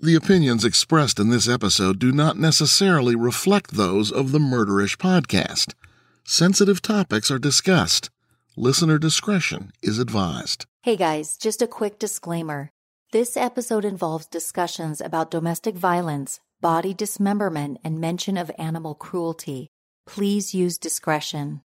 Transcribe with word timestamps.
The 0.00 0.14
opinions 0.14 0.64
expressed 0.64 1.18
in 1.18 1.30
this 1.30 1.48
episode 1.48 1.98
do 1.98 2.12
not 2.12 2.38
necessarily 2.38 3.16
reflect 3.16 3.72
those 3.72 4.12
of 4.12 4.30
the 4.30 4.38
Murderish 4.38 4.96
podcast. 4.96 5.74
Sensitive 6.22 6.80
topics 6.80 7.32
are 7.32 7.38
discussed. 7.40 8.08
Listener 8.56 8.98
discretion 8.98 9.72
is 9.82 9.98
advised. 9.98 10.66
Hey 10.82 10.94
guys, 10.94 11.36
just 11.36 11.62
a 11.62 11.66
quick 11.66 11.98
disclaimer. 11.98 12.70
This 13.10 13.36
episode 13.36 13.84
involves 13.84 14.26
discussions 14.26 15.00
about 15.00 15.32
domestic 15.32 15.74
violence, 15.74 16.38
body 16.60 16.94
dismemberment, 16.94 17.78
and 17.82 18.00
mention 18.00 18.36
of 18.36 18.52
animal 18.56 18.94
cruelty. 18.94 19.66
Please 20.06 20.54
use 20.54 20.78
discretion. 20.78 21.62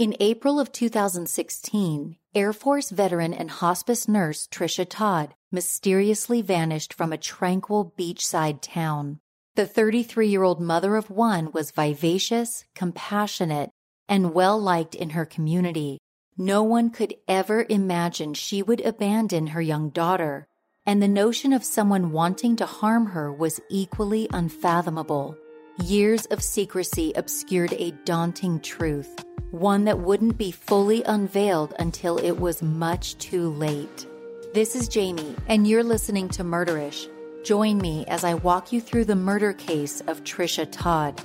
In 0.00 0.16
April 0.18 0.58
of 0.58 0.72
2016, 0.72 2.16
Air 2.34 2.52
Force 2.54 2.88
veteran 2.88 3.34
and 3.34 3.50
hospice 3.50 4.08
nurse 4.08 4.48
Tricia 4.50 4.88
Todd 4.88 5.34
mysteriously 5.52 6.40
vanished 6.40 6.94
from 6.94 7.12
a 7.12 7.18
tranquil 7.18 7.92
beachside 7.98 8.62
town. 8.62 9.20
The 9.56 9.66
33 9.66 10.26
year 10.26 10.42
old 10.42 10.58
mother 10.58 10.96
of 10.96 11.10
one 11.10 11.52
was 11.52 11.70
vivacious, 11.72 12.64
compassionate, 12.74 13.72
and 14.08 14.32
well 14.32 14.58
liked 14.58 14.94
in 14.94 15.10
her 15.10 15.26
community. 15.26 15.98
No 16.34 16.62
one 16.62 16.88
could 16.88 17.16
ever 17.28 17.66
imagine 17.68 18.32
she 18.32 18.62
would 18.62 18.80
abandon 18.80 19.48
her 19.48 19.60
young 19.60 19.90
daughter, 19.90 20.48
and 20.86 21.02
the 21.02 21.08
notion 21.08 21.52
of 21.52 21.62
someone 21.62 22.10
wanting 22.10 22.56
to 22.56 22.64
harm 22.64 23.08
her 23.08 23.30
was 23.30 23.60
equally 23.68 24.28
unfathomable. 24.32 25.36
Years 25.78 26.26
of 26.26 26.42
secrecy 26.42 27.12
obscured 27.16 27.72
a 27.72 27.92
daunting 28.04 28.60
truth 28.60 29.24
one 29.50 29.84
that 29.84 29.98
wouldn't 29.98 30.38
be 30.38 30.50
fully 30.50 31.02
unveiled 31.04 31.74
until 31.78 32.18
it 32.18 32.38
was 32.38 32.62
much 32.62 33.18
too 33.18 33.50
late. 33.50 34.06
This 34.54 34.76
is 34.76 34.88
Jami, 34.88 35.34
and 35.48 35.66
you're 35.66 35.82
listening 35.82 36.28
to 36.30 36.44
Murderish. 36.44 37.08
Join 37.44 37.78
me 37.78 38.04
as 38.06 38.22
I 38.22 38.34
walk 38.34 38.72
you 38.72 38.80
through 38.80 39.06
the 39.06 39.16
murder 39.16 39.52
case 39.52 40.02
of 40.02 40.22
Tricia 40.22 40.68
Todd. 40.70 41.20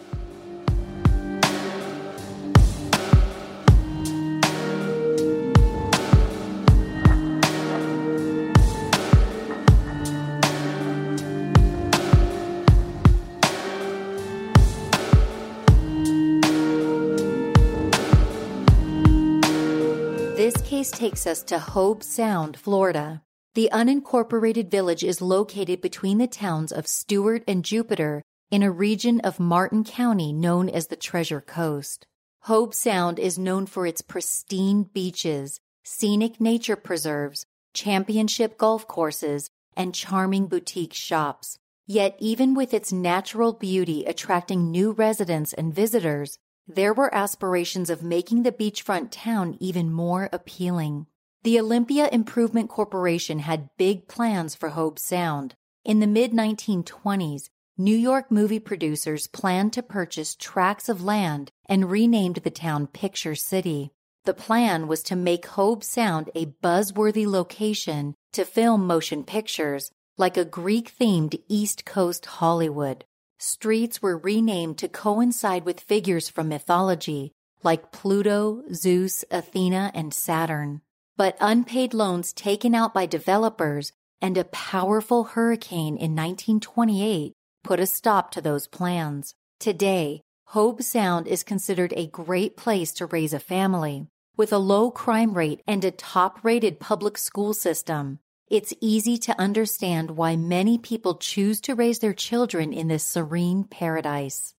This 20.46 20.62
case 20.62 20.92
takes 20.92 21.26
us 21.26 21.42
to 21.46 21.58
Hobe 21.58 22.04
Sound, 22.04 22.56
Florida. 22.56 23.24
The 23.56 23.68
unincorporated 23.74 24.70
village 24.70 25.04
is 25.04 25.20
located 25.20 25.82
between 25.82 26.20
the 26.20 26.28
towns 26.28 26.72
of 26.72 26.86
Stuart 26.86 27.44
and 27.48 27.66
Jupiter 27.66 28.22
in 28.52 28.62
a 28.62 28.70
region 28.70 29.20
of 29.22 29.40
Martin 29.40 29.84
County 29.84 30.32
known 30.32 30.70
as 30.70 30.86
the 30.86 30.96
Treasure 30.96 31.42
Coast. 31.42 32.06
Hobe 32.46 32.76
Sound 32.76 33.18
is 33.18 33.40
known 33.40 33.66
for 33.66 33.88
its 33.88 34.04
pristine 34.04 34.84
beaches, 34.84 35.60
scenic 35.84 36.40
nature 36.40 36.76
preserves, 36.76 37.48
championship 37.74 38.56
golf 38.60 38.88
courses, 38.88 39.50
and 39.76 39.96
charming 39.96 40.46
boutique 40.46 40.94
shops. 40.94 41.58
Yet, 41.88 42.16
even 42.20 42.54
with 42.54 42.72
its 42.72 42.94
natural 42.94 43.52
beauty 43.52 44.06
attracting 44.06 44.70
new 44.70 44.92
residents 44.92 45.54
and 45.54 45.74
visitors, 45.74 46.38
there 46.68 46.94
were 46.94 47.14
aspirations 47.14 47.90
of 47.90 48.02
making 48.04 48.44
the 48.44 48.52
beachfront 48.52 49.10
town 49.12 49.56
even 49.60 49.92
more 49.92 50.30
appealing. 50.34 51.06
The 51.44 51.60
Olympia 51.60 52.10
Improvement 52.12 52.70
Corporation 52.70 53.40
had 53.40 53.70
big 53.78 54.08
plans 54.08 54.56
for 54.56 54.72
Hobe 54.72 54.98
Sound. 54.98 55.54
In 55.84 56.00
the 56.00 56.08
mid 56.08 56.32
1920s, 56.32 57.50
New 57.78 57.96
York 57.96 58.32
movie 58.32 58.60
producers 58.60 59.28
planned 59.28 59.74
to 59.74 59.84
purchase 59.84 60.34
tracts 60.34 60.90
of 60.90 61.04
land 61.04 61.52
and 61.68 61.92
renamed 61.92 62.38
the 62.38 62.50
town 62.50 62.88
Picture 62.88 63.36
City. 63.36 63.92
The 64.24 64.34
plan 64.34 64.88
was 64.88 65.04
to 65.04 65.16
make 65.16 65.46
Hobe 65.46 65.84
Sound 65.84 66.32
a 66.34 66.48
buzzworthy 66.64 67.28
location 67.28 68.16
to 68.34 68.44
film 68.44 68.88
motion 68.88 69.24
pictures, 69.24 69.92
like 70.18 70.38
a 70.38 70.46
Greek 70.46 70.98
themed 70.98 71.40
East 71.48 71.86
Coast 71.86 72.26
Hollywood. 72.26 73.06
Streets 73.40 74.02
were 74.02 74.18
renamed 74.18 74.78
to 74.78 74.88
coincide 74.88 75.66
with 75.66 75.80
figures 75.80 76.30
from 76.30 76.48
mythology 76.48 77.32
like 77.64 77.92
Pluto, 77.92 78.64
Zeus, 78.74 79.26
Athena, 79.32 79.92
and 79.94 80.14
Saturn. 80.14 80.82
But 81.18 81.36
unpaid 81.42 81.94
loans 81.94 82.32
taken 82.32 82.76
out 82.76 82.94
by 82.94 83.08
developers 83.08 83.92
and 84.22 84.38
a 84.38 84.46
powerful 84.46 85.24
hurricane 85.24 85.98
in 85.98 86.16
1928 86.16 87.34
put 87.64 87.80
a 87.80 87.88
stop 87.88 88.32
to 88.32 88.42
those 88.42 88.68
plans. 88.68 89.34
Today, 89.60 90.22
Hobe 90.50 90.84
Sound 90.84 91.28
is 91.28 91.44
considered 91.44 91.94
a 91.96 92.08
great 92.08 92.56
place 92.56 92.92
to 92.94 93.08
raise 93.08 93.34
a 93.34 93.40
family. 93.40 94.08
With 94.38 94.54
a 94.54 94.60
low 94.60 94.92
crime 94.92 95.34
rate 95.34 95.62
and 95.68 95.84
a 95.84 95.92
top 95.92 96.44
rated 96.44 96.80
public 96.80 97.18
school 97.18 97.54
system, 97.54 98.20
it's 98.48 98.74
easy 98.80 99.18
to 99.18 99.40
understand 99.40 100.12
why 100.12 100.36
many 100.36 100.78
people 100.78 101.16
choose 101.16 101.60
to 101.62 101.74
raise 101.74 102.00
their 102.00 102.14
children 102.14 102.74
in 102.74 102.88
this 102.88 103.04
serene 103.04 103.64
paradise. 103.64 104.54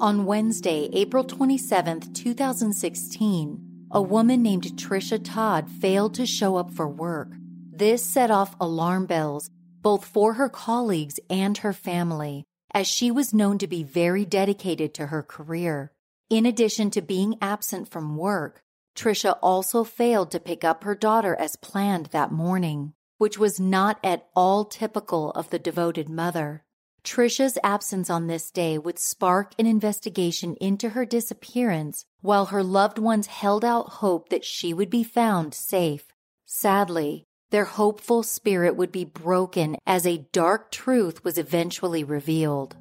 On 0.00 0.26
Wednesday, 0.26 0.90
April 0.92 1.24
27, 1.24 2.12
2016, 2.12 3.60
a 3.92 4.02
woman 4.02 4.42
named 4.42 4.64
Tricia 4.76 5.18
Todd 5.22 5.70
failed 5.70 6.14
to 6.14 6.26
show 6.26 6.56
up 6.56 6.70
for 6.70 6.88
work. 6.88 7.32
This 7.70 8.04
set 8.04 8.30
off 8.30 8.54
alarm 8.60 9.06
bells, 9.06 9.48
both 9.80 10.04
for 10.04 10.34
her 10.34 10.48
colleagues 10.50 11.18
and 11.30 11.56
her 11.58 11.72
family 11.72 12.44
as 12.74 12.86
she 12.86 13.10
was 13.10 13.34
known 13.34 13.58
to 13.58 13.66
be 13.66 13.82
very 13.82 14.24
dedicated 14.24 14.94
to 14.94 15.06
her 15.06 15.22
career. 15.22 15.92
In 16.30 16.46
addition 16.46 16.90
to 16.92 17.02
being 17.02 17.36
absent 17.40 17.88
from 17.88 18.16
work, 18.16 18.62
Tricia 18.94 19.38
also 19.42 19.84
failed 19.84 20.30
to 20.30 20.40
pick 20.40 20.64
up 20.64 20.84
her 20.84 20.94
daughter 20.94 21.34
as 21.34 21.56
planned 21.56 22.06
that 22.06 22.32
morning, 22.32 22.94
which 23.18 23.38
was 23.38 23.60
not 23.60 23.98
at 24.02 24.28
all 24.34 24.64
typical 24.64 25.30
of 25.32 25.50
the 25.50 25.58
devoted 25.58 26.08
mother. 26.08 26.64
Tricia's 27.04 27.58
absence 27.64 28.08
on 28.08 28.28
this 28.28 28.50
day 28.50 28.78
would 28.78 28.98
spark 28.98 29.54
an 29.58 29.66
investigation 29.66 30.54
into 30.60 30.90
her 30.90 31.04
disappearance 31.04 32.04
while 32.20 32.46
her 32.46 32.62
loved 32.62 32.98
ones 32.98 33.26
held 33.26 33.64
out 33.64 33.88
hope 33.94 34.28
that 34.28 34.44
she 34.44 34.72
would 34.72 34.88
be 34.88 35.02
found 35.02 35.52
safe. 35.52 36.06
Sadly, 36.46 37.26
their 37.52 37.66
hopeful 37.66 38.22
spirit 38.22 38.74
would 38.76 38.90
be 38.90 39.04
broken 39.04 39.76
as 39.86 40.06
a 40.06 40.26
dark 40.32 40.70
truth 40.70 41.22
was 41.22 41.36
eventually 41.36 42.02
revealed. 42.02 42.74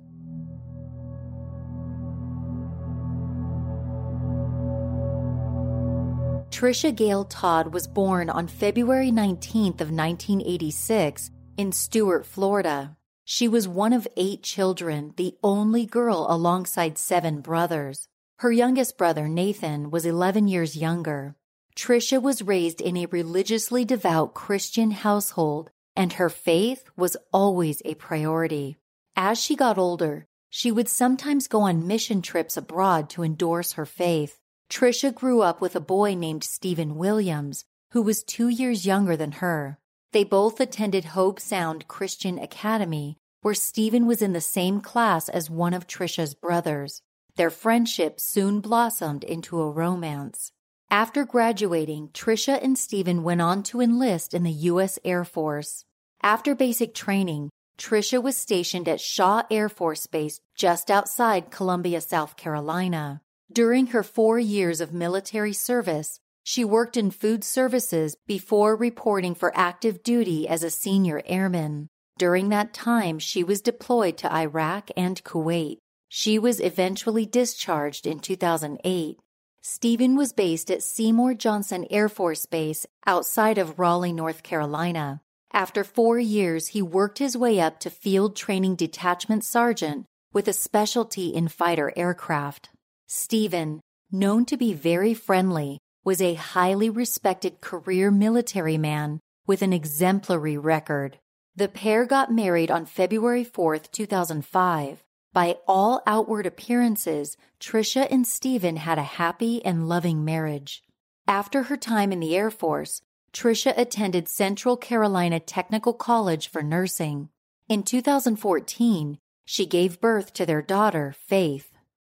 Tricia 6.49 6.95
Gale 6.95 7.25
Todd 7.25 7.73
was 7.73 7.87
born 7.87 8.29
on 8.29 8.47
February 8.47 9.11
19th 9.11 9.81
of 9.81 9.91
1986 9.91 11.31
in 11.57 11.71
Stuart, 11.73 12.25
Florida. 12.25 12.95
She 13.25 13.47
was 13.47 13.67
one 13.67 13.91
of 13.91 14.07
eight 14.15 14.41
children, 14.41 15.13
the 15.17 15.35
only 15.43 15.85
girl 15.85 16.27
alongside 16.29 16.97
seven 16.97 17.41
brothers. 17.41 18.07
Her 18.37 18.51
youngest 18.51 18.97
brother, 18.97 19.27
Nathan, 19.27 19.91
was 19.91 20.05
11 20.05 20.47
years 20.47 20.77
younger. 20.77 21.35
Tricia 21.75 22.21
was 22.21 22.41
raised 22.41 22.81
in 22.81 22.97
a 22.97 23.05
religiously 23.07 23.85
devout 23.85 24.33
Christian 24.33 24.91
household, 24.91 25.69
and 25.95 26.13
her 26.13 26.29
faith 26.29 26.89
was 26.95 27.17
always 27.31 27.81
a 27.85 27.95
priority. 27.95 28.77
As 29.15 29.41
she 29.41 29.55
got 29.55 29.77
older, 29.77 30.27
she 30.49 30.71
would 30.71 30.89
sometimes 30.89 31.47
go 31.47 31.61
on 31.61 31.87
mission 31.87 32.21
trips 32.21 32.57
abroad 32.57 33.09
to 33.11 33.23
endorse 33.23 33.73
her 33.73 33.85
faith. 33.85 34.37
Tricia 34.69 35.13
grew 35.13 35.41
up 35.41 35.61
with 35.61 35.75
a 35.75 35.81
boy 35.81 36.13
named 36.13 36.43
Stephen 36.43 36.95
Williams, 36.95 37.65
who 37.91 38.01
was 38.01 38.23
two 38.23 38.47
years 38.47 38.85
younger 38.85 39.15
than 39.15 39.33
her. 39.33 39.77
They 40.11 40.23
both 40.23 40.59
attended 40.59 41.05
Hobe 41.05 41.39
Sound 41.39 41.87
Christian 41.87 42.37
Academy, 42.37 43.17
where 43.41 43.53
Stephen 43.53 44.05
was 44.05 44.21
in 44.21 44.33
the 44.33 44.41
same 44.41 44.81
class 44.81 45.29
as 45.29 45.49
one 45.49 45.73
of 45.73 45.87
Tricia's 45.87 46.33
brothers. 46.33 47.01
Their 47.35 47.49
friendship 47.49 48.19
soon 48.19 48.59
blossomed 48.59 49.23
into 49.23 49.61
a 49.61 49.71
romance. 49.71 50.51
After 50.91 51.23
graduating, 51.23 52.09
Tricia 52.09 52.61
and 52.61 52.77
Stephen 52.77 53.23
went 53.23 53.41
on 53.41 53.63
to 53.63 53.79
enlist 53.79 54.33
in 54.33 54.43
the 54.43 54.51
U.S. 54.51 54.99
Air 55.05 55.23
Force. 55.23 55.85
After 56.21 56.53
basic 56.53 56.93
training, 56.93 57.49
Tricia 57.77 58.21
was 58.21 58.35
stationed 58.35 58.89
at 58.89 58.99
Shaw 58.99 59.43
Air 59.49 59.69
Force 59.69 60.05
Base 60.07 60.41
just 60.53 60.91
outside 60.91 61.49
Columbia, 61.49 62.01
South 62.01 62.35
Carolina. 62.35 63.21
During 63.49 63.87
her 63.87 64.03
four 64.03 64.37
years 64.37 64.81
of 64.81 64.91
military 64.91 65.53
service, 65.53 66.19
she 66.43 66.65
worked 66.65 66.97
in 66.97 67.09
food 67.09 67.45
services 67.45 68.17
before 68.27 68.75
reporting 68.75 69.33
for 69.33 69.57
active 69.57 70.03
duty 70.03 70.45
as 70.45 70.61
a 70.61 70.69
senior 70.69 71.21
airman. 71.25 71.87
During 72.17 72.49
that 72.49 72.73
time, 72.73 73.17
she 73.17 73.45
was 73.45 73.61
deployed 73.61 74.17
to 74.17 74.33
Iraq 74.33 74.89
and 74.97 75.23
Kuwait. 75.23 75.77
She 76.09 76.37
was 76.37 76.59
eventually 76.59 77.25
discharged 77.25 78.05
in 78.05 78.19
2008 78.19 79.21
Stephen 79.63 80.15
was 80.15 80.33
based 80.33 80.71
at 80.71 80.81
Seymour 80.81 81.35
Johnson 81.35 81.85
Air 81.91 82.09
Force 82.09 82.47
Base 82.47 82.87
outside 83.05 83.59
of 83.59 83.77
Raleigh, 83.77 84.11
North 84.11 84.41
Carolina. 84.41 85.21
After 85.53 85.83
four 85.83 86.17
years, 86.17 86.69
he 86.69 86.81
worked 86.81 87.19
his 87.19 87.37
way 87.37 87.59
up 87.59 87.79
to 87.81 87.91
Field 87.91 88.35
Training 88.35 88.75
Detachment 88.75 89.43
Sergeant 89.43 90.05
with 90.33 90.47
a 90.47 90.53
specialty 90.53 91.27
in 91.27 91.47
fighter 91.47 91.93
aircraft. 91.95 92.69
Stephen, 93.07 93.81
known 94.11 94.45
to 94.45 94.57
be 94.57 94.73
very 94.73 95.13
friendly, 95.13 95.77
was 96.03 96.21
a 96.21 96.33
highly 96.33 96.89
respected 96.89 97.61
career 97.61 98.09
military 98.09 98.79
man 98.79 99.19
with 99.45 99.61
an 99.61 99.73
exemplary 99.73 100.57
record. 100.57 101.19
The 101.55 101.67
pair 101.67 102.05
got 102.07 102.31
married 102.31 102.71
on 102.71 102.87
February 102.87 103.43
4, 103.43 103.77
2005. 103.77 105.03
By 105.33 105.57
all 105.65 106.01
outward 106.05 106.45
appearances, 106.45 107.37
Tricia 107.59 108.05
and 108.11 108.27
Stephen 108.27 108.75
had 108.75 108.97
a 108.97 109.03
happy 109.03 109.63
and 109.63 109.87
loving 109.87 110.25
marriage. 110.25 110.83
After 111.25 111.63
her 111.63 111.77
time 111.77 112.11
in 112.11 112.19
the 112.19 112.35
Air 112.35 112.51
Force, 112.51 113.01
Tricia 113.31 113.73
attended 113.77 114.27
Central 114.27 114.75
Carolina 114.75 115.39
Technical 115.39 115.93
College 115.93 116.49
for 116.49 116.61
nursing. 116.61 117.29
In 117.69 117.83
2014, 117.83 119.19
she 119.45 119.65
gave 119.65 120.01
birth 120.01 120.33
to 120.33 120.45
their 120.45 120.61
daughter, 120.61 121.15
Faith. 121.17 121.71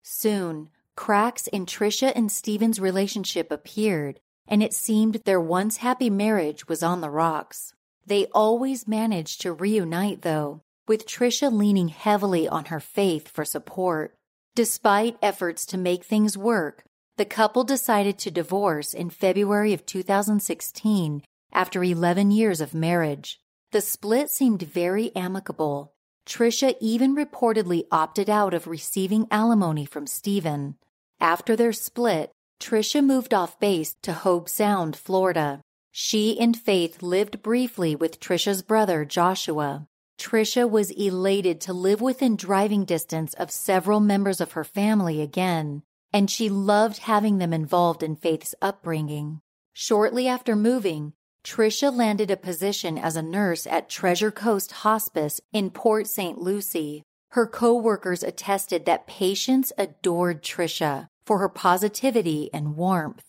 Soon, 0.02 0.70
cracks 0.96 1.46
in 1.48 1.66
Tricia 1.66 2.12
and 2.16 2.32
Stephen's 2.32 2.80
relationship 2.80 3.50
appeared, 3.50 4.20
and 4.48 4.62
it 4.62 4.72
seemed 4.72 5.16
their 5.26 5.40
once 5.40 5.78
happy 5.78 6.08
marriage 6.08 6.66
was 6.66 6.82
on 6.82 7.02
the 7.02 7.10
rocks. 7.10 7.74
They 8.06 8.26
always 8.26 8.88
managed 8.88 9.42
to 9.42 9.52
reunite, 9.52 10.22
though, 10.22 10.62
with 10.86 11.06
Tricia 11.06 11.52
leaning 11.52 11.88
heavily 11.88 12.48
on 12.48 12.66
her 12.66 12.80
faith 12.80 13.28
for 13.28 13.44
support. 13.44 14.14
Despite 14.54 15.16
efforts 15.22 15.64
to 15.66 15.78
make 15.78 16.04
things 16.04 16.36
work, 16.36 16.84
the 17.16 17.24
couple 17.24 17.64
decided 17.64 18.18
to 18.18 18.30
divorce 18.30 18.94
in 18.94 19.10
February 19.10 19.72
of 19.72 19.86
2016 19.86 21.22
after 21.52 21.84
11 21.84 22.30
years 22.30 22.60
of 22.60 22.74
marriage. 22.74 23.38
The 23.70 23.80
split 23.80 24.30
seemed 24.30 24.62
very 24.62 25.14
amicable. 25.16 25.92
Tricia 26.26 26.74
even 26.80 27.16
reportedly 27.16 27.84
opted 27.90 28.28
out 28.28 28.54
of 28.54 28.66
receiving 28.66 29.26
alimony 29.30 29.84
from 29.84 30.06
Stephen. 30.06 30.76
After 31.20 31.56
their 31.56 31.72
split, 31.72 32.32
Tricia 32.60 33.04
moved 33.04 33.34
off 33.34 33.58
base 33.58 33.96
to 34.02 34.12
Hobe 34.12 34.48
Sound, 34.48 34.96
Florida. 34.96 35.60
She 35.90 36.38
and 36.38 36.56
Faith 36.56 37.02
lived 37.02 37.42
briefly 37.42 37.94
with 37.96 38.20
Tricia's 38.20 38.62
brother, 38.62 39.04
Joshua. 39.04 39.86
Tricia 40.22 40.70
was 40.70 40.92
elated 40.92 41.60
to 41.62 41.72
live 41.72 42.00
within 42.00 42.36
driving 42.36 42.84
distance 42.84 43.34
of 43.34 43.50
several 43.50 43.98
members 43.98 44.40
of 44.40 44.52
her 44.52 44.62
family 44.62 45.20
again, 45.20 45.82
and 46.12 46.30
she 46.30 46.48
loved 46.48 46.98
having 46.98 47.38
them 47.38 47.52
involved 47.52 48.04
in 48.04 48.14
Faith's 48.14 48.54
upbringing. 48.62 49.40
Shortly 49.72 50.28
after 50.28 50.54
moving, 50.54 51.12
Tricia 51.42 51.92
landed 51.92 52.30
a 52.30 52.36
position 52.36 52.98
as 52.98 53.16
a 53.16 53.22
nurse 53.22 53.66
at 53.66 53.88
Treasure 53.88 54.30
Coast 54.30 54.70
Hospice 54.70 55.40
in 55.52 55.70
Port 55.70 56.06
St. 56.06 56.38
Lucie. 56.38 57.02
Her 57.32 57.48
co-workers 57.48 58.22
attested 58.22 58.86
that 58.86 59.08
patients 59.08 59.72
adored 59.76 60.44
Tricia 60.44 61.08
for 61.26 61.38
her 61.38 61.48
positivity 61.48 62.48
and 62.54 62.76
warmth. 62.76 63.24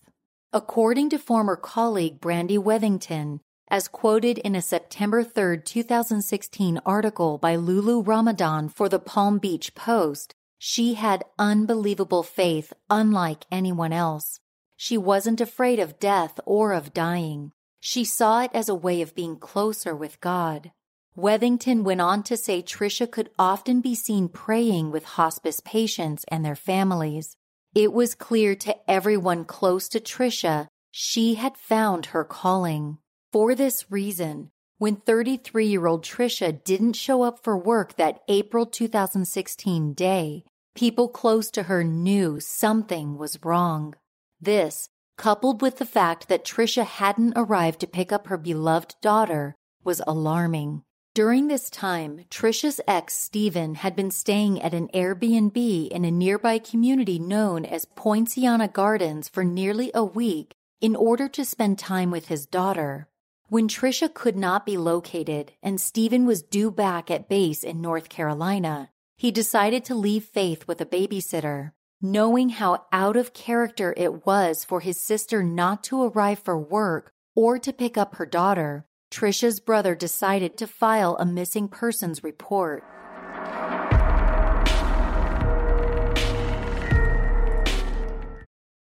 According 0.53 1.09
to 1.09 1.17
former 1.17 1.55
colleague 1.55 2.21
Brandy 2.21 2.59
Wethington, 2.59 3.39
as 3.69 3.87
quoted 3.87 4.37
in 4.39 4.55
a 4.55 4.61
September 4.61 5.23
3, 5.23 5.59
2016 5.61 6.79
article 6.85 7.37
by 7.37 7.55
Lulu 7.55 8.01
Ramadan 8.01 8.69
for 8.69 8.89
the 8.89 8.99
Palm 8.99 9.39
Beach 9.39 9.73
Post, 9.75 10.35
she 10.57 10.93
had 10.93 11.25
unbelievable 11.37 12.23
faith 12.23 12.71
unlike 12.89 13.45
anyone 13.51 13.91
else. 13.91 14.39
She 14.77 14.97
wasn't 14.97 15.41
afraid 15.41 15.79
of 15.79 15.99
death 15.99 16.39
or 16.45 16.73
of 16.73 16.93
dying. 16.93 17.51
She 17.79 18.03
saw 18.03 18.43
it 18.43 18.51
as 18.53 18.69
a 18.69 18.75
way 18.75 19.01
of 19.01 19.15
being 19.15 19.37
closer 19.37 19.95
with 19.95 20.21
God. 20.21 20.71
Wethington 21.17 21.83
went 21.83 22.01
on 22.01 22.23
to 22.23 22.37
say 22.37 22.61
Tricia 22.61 23.09
could 23.09 23.29
often 23.37 23.81
be 23.81 23.93
seen 23.93 24.29
praying 24.29 24.91
with 24.91 25.03
hospice 25.03 25.61
patients 25.63 26.25
and 26.27 26.43
their 26.43 26.55
families. 26.55 27.37
It 27.75 27.93
was 27.93 28.15
clear 28.15 28.55
to 28.55 28.75
everyone 28.89 29.45
close 29.45 29.87
to 29.89 29.99
Tricia 29.99 30.67
she 30.91 31.35
had 31.35 31.57
found 31.57 32.07
her 32.07 32.23
calling. 32.23 32.99
For 33.33 33.55
this 33.55 33.89
reason, 33.89 34.51
when 34.77 34.97
33 34.97 35.65
year 35.65 35.87
old 35.87 36.03
Tricia 36.03 36.63
didn't 36.63 36.93
show 36.93 37.23
up 37.23 37.43
for 37.43 37.57
work 37.57 37.95
that 37.95 38.19
April 38.27 38.67
2016 38.67 39.93
day, 39.93 40.43
people 40.75 41.07
close 41.07 41.49
to 41.49 41.63
her 41.63 41.83
knew 41.83 42.39
something 42.39 43.17
was 43.17 43.43
wrong. 43.43 43.95
This, 44.39 44.87
coupled 45.17 45.63
with 45.63 45.79
the 45.79 45.85
fact 45.85 46.27
that 46.27 46.45
Tricia 46.45 46.85
hadn't 46.85 47.33
arrived 47.35 47.79
to 47.79 47.87
pick 47.87 48.11
up 48.11 48.27
her 48.27 48.37
beloved 48.37 48.97
daughter, 49.01 49.55
was 49.83 50.03
alarming. 50.05 50.83
During 51.15 51.47
this 51.47 51.71
time, 51.71 52.25
Tricia's 52.29 52.81
ex 52.87 53.15
Stephen 53.15 53.73
had 53.73 53.95
been 53.95 54.11
staying 54.11 54.61
at 54.61 54.75
an 54.75 54.89
Airbnb 54.89 55.87
in 55.87 56.05
a 56.05 56.11
nearby 56.11 56.59
community 56.59 57.17
known 57.17 57.65
as 57.65 57.85
Poinciana 57.95 58.67
Gardens 58.67 59.27
for 59.27 59.43
nearly 59.43 59.89
a 59.95 60.03
week 60.03 60.53
in 60.81 60.95
order 60.95 61.27
to 61.29 61.43
spend 61.43 61.79
time 61.79 62.11
with 62.11 62.27
his 62.27 62.45
daughter. 62.45 63.07
When 63.53 63.67
Tricia 63.67 64.11
could 64.11 64.35
not 64.35 64.65
be 64.65 64.77
located 64.77 65.51
and 65.61 65.79
Stephen 65.79 66.25
was 66.25 66.41
due 66.41 66.71
back 66.71 67.11
at 67.11 67.29
base 67.29 67.63
in 67.63 67.81
North 67.81 68.09
Carolina, 68.09 68.89
he 69.15 69.29
decided 69.29 69.85
to 69.85 69.93
leave 69.93 70.23
Faith 70.23 70.67
with 70.67 70.81
a 70.81 70.87
babysitter. 70.87 71.73
Knowing 72.01 72.49
how 72.49 72.87
out 72.91 73.15
of 73.15 73.31
character 73.35 73.93
it 73.95 74.25
was 74.25 74.65
for 74.65 74.79
his 74.79 74.99
sister 74.99 75.43
not 75.43 75.83
to 75.83 76.01
arrive 76.01 76.39
for 76.39 76.57
work 76.57 77.11
or 77.35 77.59
to 77.59 77.71
pick 77.71 77.95
up 77.95 78.15
her 78.15 78.25
daughter, 78.25 78.87
Tricia's 79.11 79.59
brother 79.59 79.93
decided 79.93 80.57
to 80.57 80.65
file 80.65 81.15
a 81.17 81.23
missing 81.23 81.67
persons 81.67 82.23
report. 82.23 82.83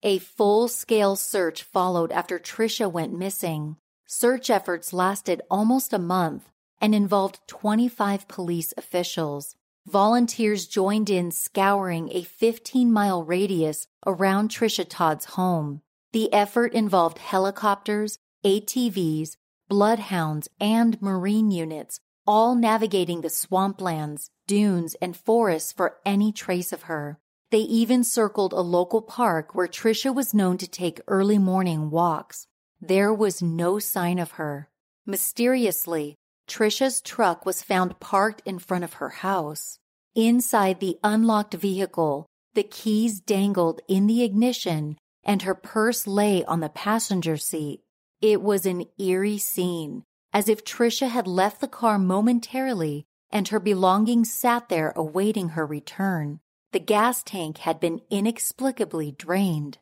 A 0.02 0.18
full 0.18 0.68
scale 0.68 1.16
search 1.16 1.62
followed 1.62 2.12
after 2.12 2.40
Tricia 2.40 2.92
went 2.92 3.14
missing. 3.14 3.78
Search 4.10 4.50
efforts 4.50 4.94
lasted 4.94 5.42
almost 5.52 5.92
a 5.92 6.00
month 6.00 6.50
and 6.80 6.96
involved 6.96 7.42
25 7.48 8.26
police 8.30 8.74
officials. 8.78 9.58
Volunteers 9.86 10.66
joined 10.66 11.10
in 11.10 11.30
scouring 11.30 12.10
a 12.14 12.24
15 12.24 12.92
mile 12.92 13.22
radius 13.26 13.88
around 14.06 14.50
Tricia 14.50 14.88
Todd's 14.88 15.26
home. 15.36 15.82
The 16.14 16.32
effort 16.34 16.74
involved 16.74 17.18
helicopters, 17.18 18.18
ATVs, 18.46 19.36
bloodhounds, 19.68 20.48
and 20.58 21.02
marine 21.02 21.52
units, 21.52 22.00
all 22.26 22.56
navigating 22.56 23.20
the 23.20 23.28
swamplands, 23.28 24.30
dunes, 24.48 24.96
and 25.02 25.18
forests 25.18 25.74
for 25.74 25.98
any 26.06 26.32
trace 26.32 26.72
of 26.72 26.84
her. 26.84 27.20
They 27.52 27.60
even 27.60 28.06
circled 28.06 28.54
a 28.54 28.62
local 28.62 29.02
park 29.02 29.54
where 29.54 29.68
Tricia 29.68 30.16
was 30.16 30.34
known 30.34 30.58
to 30.60 30.68
take 30.68 31.02
early 31.08 31.38
morning 31.38 31.90
walks. 31.90 32.48
There 32.82 33.14
was 33.14 33.42
no 33.42 33.80
sign 33.80 34.20
of 34.20 34.32
her. 34.32 34.70
Mysteriously, 35.06 36.16
Tricia's 36.48 37.02
truck 37.02 37.46
was 37.46 37.64
found 37.64 38.00
parked 38.00 38.42
in 38.46 38.60
front 38.60 38.84
of 38.84 38.94
her 38.94 39.10
house. 39.10 39.80
Inside 40.16 40.80
the 40.80 40.98
unlocked 41.04 41.54
vehicle, 41.54 42.26
the 42.54 42.64
keys 42.64 43.20
dangled 43.20 43.82
in 43.88 44.08
the 44.08 44.24
ignition 44.24 44.98
and 45.24 45.42
her 45.42 45.56
purse 45.56 46.08
lay 46.08 46.44
on 46.46 46.60
the 46.62 46.70
passenger 46.70 47.38
seat. 47.38 47.82
It 48.22 48.42
was 48.42 48.66
an 48.66 48.86
eerie 48.98 49.38
scene, 49.38 50.04
as 50.34 50.48
if 50.48 50.64
Tricia 50.64 51.10
had 51.10 51.28
left 51.28 51.62
the 51.62 51.68
car 51.68 52.00
momentarily 52.00 53.06
and 53.30 53.48
her 53.50 53.60
belongings 53.60 54.32
sat 54.32 54.70
there 54.70 54.94
awaiting 54.96 55.50
her 55.50 55.66
return. 55.66 56.40
The 56.72 56.80
gas 56.80 57.24
tank 57.24 57.60
had 57.60 57.80
been 57.80 58.02
inexplicably 58.10 59.12
drained. 59.12 59.78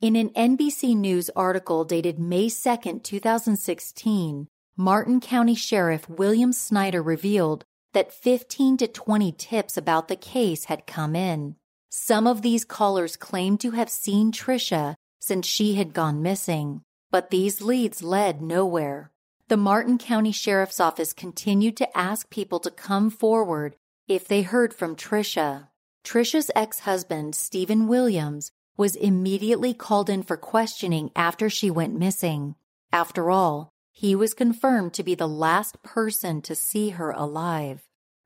In 0.00 0.16
an 0.16 0.30
NBC 0.30 0.96
News 0.96 1.28
article 1.36 1.84
dated 1.84 2.18
May 2.18 2.48
2, 2.48 3.00
2016, 3.00 4.48
Martin 4.74 5.20
County 5.20 5.54
Sheriff 5.54 6.08
William 6.08 6.54
Snyder 6.54 7.02
revealed 7.02 7.66
that 7.92 8.10
15 8.10 8.78
to 8.78 8.86
20 8.86 9.32
tips 9.32 9.76
about 9.76 10.08
the 10.08 10.16
case 10.16 10.64
had 10.64 10.86
come 10.86 11.14
in. 11.14 11.56
Some 11.90 12.26
of 12.26 12.40
these 12.40 12.64
callers 12.64 13.16
claimed 13.16 13.60
to 13.60 13.72
have 13.72 13.90
seen 13.90 14.32
Tricia 14.32 14.94
since 15.20 15.46
she 15.46 15.74
had 15.74 15.92
gone 15.92 16.22
missing, 16.22 16.80
but 17.10 17.28
these 17.28 17.60
leads 17.60 18.02
led 18.02 18.40
nowhere. 18.40 19.12
The 19.48 19.58
Martin 19.58 19.98
County 19.98 20.32
Sheriff's 20.32 20.80
Office 20.80 21.12
continued 21.12 21.76
to 21.76 21.98
ask 21.98 22.30
people 22.30 22.60
to 22.60 22.70
come 22.70 23.10
forward 23.10 23.76
if 24.08 24.26
they 24.26 24.40
heard 24.40 24.72
from 24.72 24.96
Tricia. 24.96 25.68
Tricia's 26.04 26.50
ex-husband, 26.56 27.34
Stephen 27.34 27.86
Williams, 27.86 28.50
was 28.76 28.96
immediately 28.96 29.74
called 29.74 30.08
in 30.08 30.22
for 30.22 30.36
questioning 30.36 31.10
after 31.14 31.50
she 31.50 31.70
went 31.70 31.98
missing. 31.98 32.54
After 32.92 33.30
all, 33.30 33.70
he 33.92 34.14
was 34.14 34.34
confirmed 34.34 34.94
to 34.94 35.02
be 35.02 35.14
the 35.14 35.28
last 35.28 35.82
person 35.82 36.40
to 36.42 36.54
see 36.54 36.90
her 36.90 37.10
alive. 37.10 37.82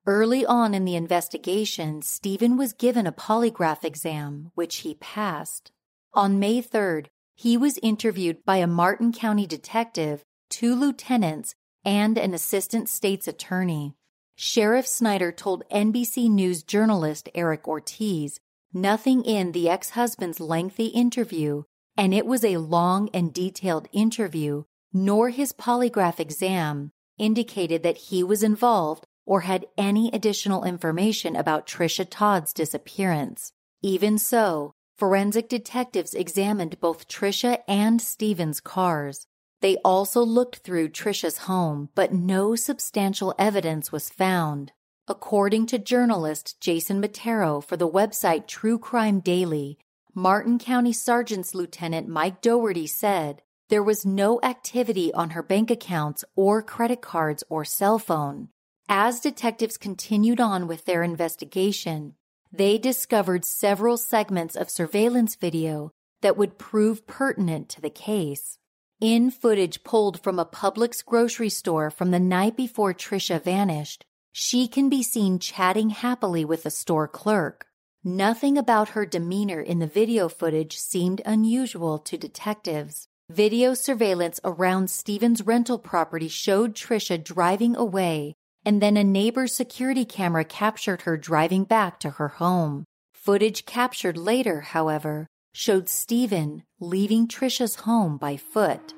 Early 0.07 0.45
on 0.45 0.75
in 0.75 0.85
the 0.85 0.97
investigation, 0.97 2.03
Stephen 2.03 2.57
was 2.57 2.73
given 2.75 3.07
a 3.07 3.13
polygraph 3.13 3.85
exam, 3.85 4.51
which 4.55 4.77
he 4.77 4.95
passed. 4.95 5.73
On 6.13 6.39
May 6.39 6.63
3rd, 6.63 7.07
he 7.35 7.57
was 7.57 7.79
interviewed 7.83 8.45
by 8.45 8.59
a 8.59 8.67
Martin 8.67 9.13
County 9.13 9.47
detective, 9.47 10.23
two 10.51 10.75
lieutenants, 10.75 11.55
and 11.85 12.17
an 12.17 12.35
assistant 12.35 12.89
state's 12.89 13.27
attorney. 13.27 13.97
Sheriff 14.37 14.87
Snyder 14.87 15.33
told 15.33 15.69
NBC 15.71 16.29
News 16.31 16.63
journalist 16.63 17.29
Eric 17.35 17.67
Ortiz 17.67 18.39
nothing 18.75 19.25
in 19.25 19.53
the 19.53 19.69
ex 19.69 19.91
husband's 19.91 20.41
lengthy 20.41 20.87
interview, 20.87 21.63
and 21.97 22.13
it 22.13 22.27
was 22.27 22.45
a 22.45 22.57
long 22.57 23.09
and 23.15 23.33
detailed 23.33 23.89
interview, 23.93 24.65
nor 24.93 25.31
his 25.31 25.53
polygraph 25.53 26.21
exam 26.21 26.91
indicated 27.17 27.83
that 27.83 27.97
he 27.97 28.23
was 28.23 28.43
involved 28.43 29.07
or 29.27 29.43
had 29.43 29.67
any 29.79 30.11
additional 30.13 30.65
information 30.65 31.37
about 31.37 31.67
Tricia 31.67 32.09
Todd's 32.09 32.53
disappearance. 32.53 33.53
Even 33.83 34.19
so, 34.19 34.75
forensic 34.97 35.49
detectives 35.49 36.15
examined 36.15 36.81
both 36.81 37.09
Tricia 37.09 37.59
and 37.67 38.03
Stephen's 38.03 38.61
cars. 38.61 39.27
They 39.61 39.77
also 39.79 40.23
looked 40.23 40.57
through 40.57 40.91
Tricia's 40.91 41.39
home, 41.39 41.89
but 41.95 42.13
no 42.13 42.55
substantial 42.55 43.35
evidence 43.39 43.91
was 43.91 44.11
found. 44.11 44.73
According 45.07 45.67
to 45.67 45.79
journalist 45.79 46.59
Jason 46.63 47.03
Matero 47.03 47.63
for 47.63 47.77
the 47.77 47.89
website 47.89 48.47
True 48.47 48.79
Crime 48.79 49.21
Daily, 49.21 49.77
Martin 50.15 50.59
County 50.59 50.95
Sergeant's 50.95 51.55
Lieutenant 51.55 52.09
Mike 52.09 52.41
Dougherty 52.41 52.87
said 52.87 53.43
there 53.69 53.83
was 53.83 54.07
no 54.07 54.41
activity 54.43 55.13
on 55.13 55.31
her 55.31 55.43
bank 55.43 55.71
accounts 55.71 56.25
or 56.35 56.63
credit 56.63 57.03
cards 57.03 57.45
or 57.51 57.67
cell 57.67 57.99
phone. 57.99 58.49
As 58.89 59.21
detectives 59.21 59.77
continued 59.77 60.41
on 60.41 60.67
with 60.67 60.87
their 60.87 61.03
investigation, 61.03 62.15
they 62.51 62.79
discovered 62.79 63.45
several 63.45 63.99
segments 63.99 64.57
of 64.57 64.71
surveillance 64.71 65.35
video 65.35 65.91
that 66.23 66.39
would 66.39 66.57
prove 66.57 67.07
pertinent 67.07 67.69
to 67.69 67.83
the 67.83 67.91
case. 67.91 68.59
In 69.03 69.31
footage 69.31 69.85
pulled 69.85 70.23
from 70.23 70.39
a 70.39 70.47
Publix 70.47 71.05
grocery 71.05 71.51
store 71.51 71.91
from 71.91 72.11
the 72.11 72.19
night 72.19 72.57
before 72.57 72.95
Tricia 72.95 73.43
vanished, 73.43 74.07
she 74.35 74.69
can 74.69 74.91
be 74.91 75.03
seen 75.03 75.39
chatting 75.39 75.89
happily 75.89 76.45
with 76.45 76.67
a 76.67 76.71
store 76.71 77.09
clerk. 77.09 77.67
Nothing 78.03 78.59
about 78.59 78.91
her 78.91 79.07
demeanor 79.07 79.61
in 79.61 79.79
the 79.79 79.87
video 79.87 80.29
footage 80.29 80.77
seemed 80.77 81.23
unusual 81.25 81.99
to 82.01 82.19
detectives. 82.19 83.07
Video 83.31 83.73
surveillance 83.73 84.41
around 84.45 84.91
Stephen's 84.91 85.47
rental 85.47 85.79
property 85.79 86.29
showed 86.29 86.75
Tricia 86.75 87.17
driving 87.17 87.77
away 87.77 88.35
and 88.65 88.81
then 88.81 88.97
a 88.97 89.05
neighbor's 89.05 89.55
security 89.55 90.05
camera 90.05 90.45
captured 90.45 91.03
her 91.03 91.17
driving 91.17 91.65
back 91.65 92.01
to 92.01 92.11
her 92.11 92.29
home. 92.29 92.85
Footage 93.13 93.67
captured 93.67 94.17
later, 94.17 94.63
however, 94.63 95.27
showed 95.53 95.89
Stephen 95.89 96.63
leaving 96.81 97.29
Tricia's 97.29 97.77
home 97.77 98.17
by 98.17 98.37
foot. 98.37 98.95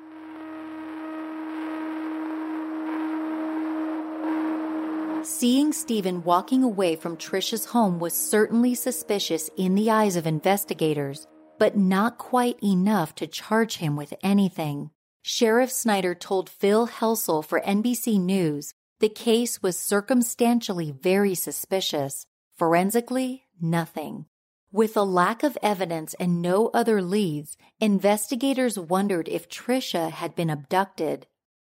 Seeing 5.27 5.73
Stephen 5.73 6.23
walking 6.23 6.63
away 6.63 6.95
from 6.95 7.17
Tricia's 7.17 7.65
home 7.65 7.99
was 7.99 8.13
certainly 8.13 8.73
suspicious 8.73 9.49
in 9.57 9.75
the 9.75 9.91
eyes 9.91 10.15
of 10.15 10.25
investigators, 10.25 11.27
but 11.59 11.75
not 11.75 12.17
quite 12.17 12.57
enough 12.63 13.13
to 13.15 13.27
charge 13.27 13.75
him 13.75 13.97
with 13.97 14.13
anything. 14.23 14.89
Sheriff 15.23 15.69
Snyder 15.69 16.15
told 16.15 16.49
Phil 16.49 16.85
Helsel 16.85 17.41
for 17.41 17.59
NBC 17.59 18.21
News 18.21 18.73
the 19.01 19.09
case 19.09 19.61
was 19.61 19.77
circumstantially 19.77 20.91
very 20.91 21.35
suspicious, 21.35 22.25
forensically, 22.55 23.43
nothing. 23.59 24.27
With 24.71 24.95
a 24.95 25.03
lack 25.03 25.43
of 25.43 25.57
evidence 25.61 26.13
and 26.13 26.41
no 26.41 26.69
other 26.73 27.01
leads, 27.01 27.57
investigators 27.81 28.79
wondered 28.79 29.27
if 29.27 29.49
Tricia 29.49 30.09
had 30.09 30.35
been 30.35 30.49
abducted. 30.49 31.27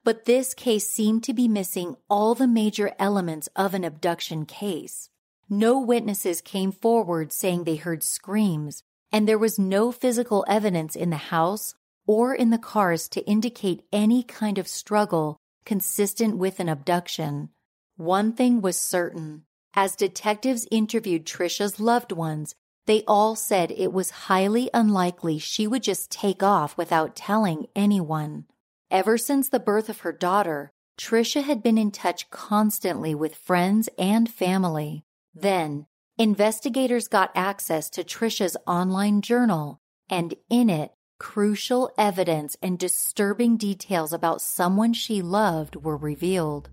But 0.07 0.23
this 0.23 0.53
case 0.53 0.89
seemed 0.89 1.25
to 1.25 1.33
be 1.33 1.49
missing 1.49 1.97
all 2.09 2.33
the 2.33 2.47
major 2.47 2.93
elements 2.97 3.49
of 3.57 3.73
an 3.73 3.83
abduction 3.83 4.45
case. 4.45 5.09
No 5.49 5.77
witnesses 5.81 6.39
came 6.39 6.71
forward 6.71 7.33
saying 7.33 7.65
they 7.65 7.75
heard 7.75 8.03
screams, 8.03 8.83
and 9.11 9.27
there 9.27 9.37
was 9.37 9.59
no 9.59 9.91
physical 9.91 10.45
evidence 10.47 10.95
in 10.95 11.09
the 11.09 11.17
house 11.35 11.75
or 12.05 12.33
in 12.33 12.51
the 12.51 12.57
cars 12.57 13.09
to 13.09 13.27
indicate 13.27 13.83
any 13.91 14.23
kind 14.23 14.57
of 14.57 14.69
struggle 14.69 15.41
consistent 15.65 16.37
with 16.37 16.61
an 16.61 16.69
abduction. 16.69 17.49
One 17.97 18.31
thing 18.31 18.61
was 18.61 18.79
certain. 18.79 19.43
As 19.73 19.97
detectives 19.97 20.65
interviewed 20.71 21.25
Tricia's 21.25 21.81
loved 21.81 22.13
ones, 22.13 22.55
they 22.85 23.03
all 23.09 23.35
said 23.35 23.71
it 23.71 23.91
was 23.91 24.23
highly 24.29 24.69
unlikely 24.73 25.37
she 25.37 25.67
would 25.67 25.83
just 25.83 26.09
take 26.09 26.41
off 26.41 26.77
without 26.77 27.13
telling 27.13 27.67
anyone. 27.75 28.45
Ever 28.89 29.17
since 29.17 29.50
the 29.50 29.60
birth 29.60 29.89
of 29.89 30.00
her 30.00 30.13
daughter, 30.13 30.72
Tricia 30.98 31.44
had 31.44 31.62
been 31.62 31.77
in 31.77 31.91
touch 31.91 32.29
constantly 32.29 33.13
with 33.13 33.36
friends 33.36 33.89
and 34.00 34.29
family. 34.29 35.03
Then, 35.36 35.88
investigators 36.17 37.10
got 37.10 37.32
access 37.36 37.89
to 37.91 38.03
Tricia's 38.06 38.56
online 38.65 39.22
journal, 39.22 39.79
and 40.10 40.36
in 40.50 40.70
it, 40.70 40.94
crucial 41.20 41.91
evidence 41.98 42.56
and 42.62 42.79
disturbing 42.79 43.58
details 43.58 44.13
about 44.13 44.41
someone 44.41 44.94
she 44.94 45.22
loved 45.22 45.75
were 45.75 45.98
revealed. 45.98 46.70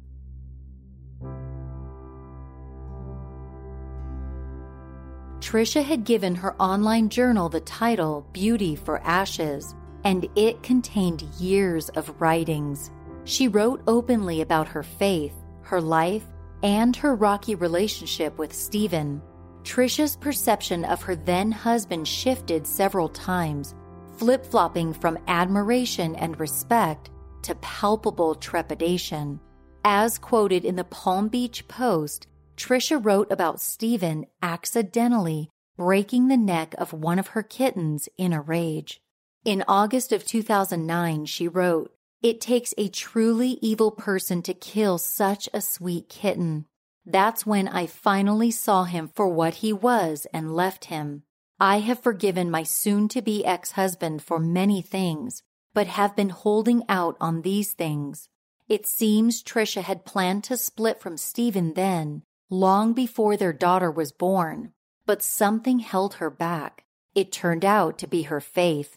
Tricia 5.40 5.83
had 5.83 6.04
given 6.04 6.37
her 6.37 6.54
online 6.62 7.09
journal 7.09 7.49
the 7.49 7.61
title 7.61 8.25
Beauty 8.33 8.76
for 8.76 9.00
Ashes, 9.00 9.75
and 10.04 10.28
it 10.37 10.62
contained 10.62 11.23
years 11.38 11.88
of 11.90 12.20
writings. 12.20 12.90
She 13.25 13.49
wrote 13.49 13.82
openly 13.87 14.42
about 14.42 14.68
her 14.68 14.82
faith, 14.82 15.34
her 15.62 15.80
life, 15.80 16.25
and 16.62 16.94
her 16.96 17.14
rocky 17.14 17.54
relationship 17.54 18.38
with 18.38 18.52
Stephen. 18.52 19.20
Tricia's 19.62 20.16
perception 20.16 20.84
of 20.84 21.02
her 21.02 21.16
then 21.16 21.50
husband 21.50 22.06
shifted 22.06 22.66
several 22.66 23.08
times, 23.08 23.75
flip 24.18 24.44
flopping 24.44 24.92
from 24.92 25.18
admiration 25.26 26.14
and 26.16 26.38
respect 26.38 27.11
to 27.42 27.54
palpable 27.56 28.34
trepidation. 28.34 29.40
As 29.84 30.18
quoted 30.18 30.64
in 30.64 30.76
the 30.76 30.84
Palm 30.84 31.28
Beach 31.28 31.66
Post, 31.68 32.26
Tricia 32.56 33.02
wrote 33.02 33.30
about 33.30 33.61
Stephen 33.61 34.26
accidentally 34.42 35.50
breaking 35.76 36.28
the 36.28 36.37
neck 36.37 36.75
of 36.78 36.92
one 36.92 37.18
of 37.18 37.28
her 37.28 37.42
kittens 37.42 38.08
in 38.16 38.32
a 38.32 38.40
rage. 38.40 39.00
In 39.44 39.62
August 39.68 40.10
of 40.10 40.24
2009, 40.24 41.26
she 41.26 41.48
wrote, 41.48 41.94
It 42.22 42.40
takes 42.40 42.72
a 42.78 42.88
truly 42.88 43.58
evil 43.60 43.90
person 43.90 44.40
to 44.40 44.54
kill 44.54 44.96
such 44.96 45.50
a 45.52 45.60
sweet 45.60 46.08
kitten. 46.08 46.64
That's 47.04 47.44
when 47.44 47.68
I 47.68 47.86
finally 47.86 48.50
saw 48.50 48.84
him 48.84 49.10
for 49.14 49.28
what 49.28 49.56
he 49.56 49.70
was 49.70 50.26
and 50.32 50.56
left 50.56 50.86
him. 50.86 51.24
I 51.60 51.80
have 51.80 52.02
forgiven 52.02 52.50
my 52.50 52.62
soon 52.62 53.06
to 53.08 53.20
be 53.20 53.44
ex 53.44 53.72
husband 53.72 54.22
for 54.22 54.38
many 54.38 54.80
things, 54.80 55.42
but 55.74 55.88
have 55.88 56.16
been 56.16 56.30
holding 56.30 56.82
out 56.88 57.18
on 57.20 57.42
these 57.42 57.72
things. 57.72 58.30
It 58.66 58.86
seems 58.86 59.42
Tricia 59.42 59.82
had 59.82 60.06
planned 60.06 60.44
to 60.44 60.56
split 60.56 61.02
from 61.02 61.18
Stephen 61.18 61.74
then, 61.74 62.22
long 62.48 62.94
before 62.94 63.36
their 63.36 63.52
daughter 63.52 63.90
was 63.90 64.10
born, 64.10 64.72
but 65.04 65.22
something 65.22 65.80
held 65.80 66.14
her 66.14 66.30
back. 66.30 66.84
It 67.14 67.30
turned 67.30 67.66
out 67.66 67.98
to 67.98 68.06
be 68.06 68.22
her 68.22 68.40
faith. 68.40 68.96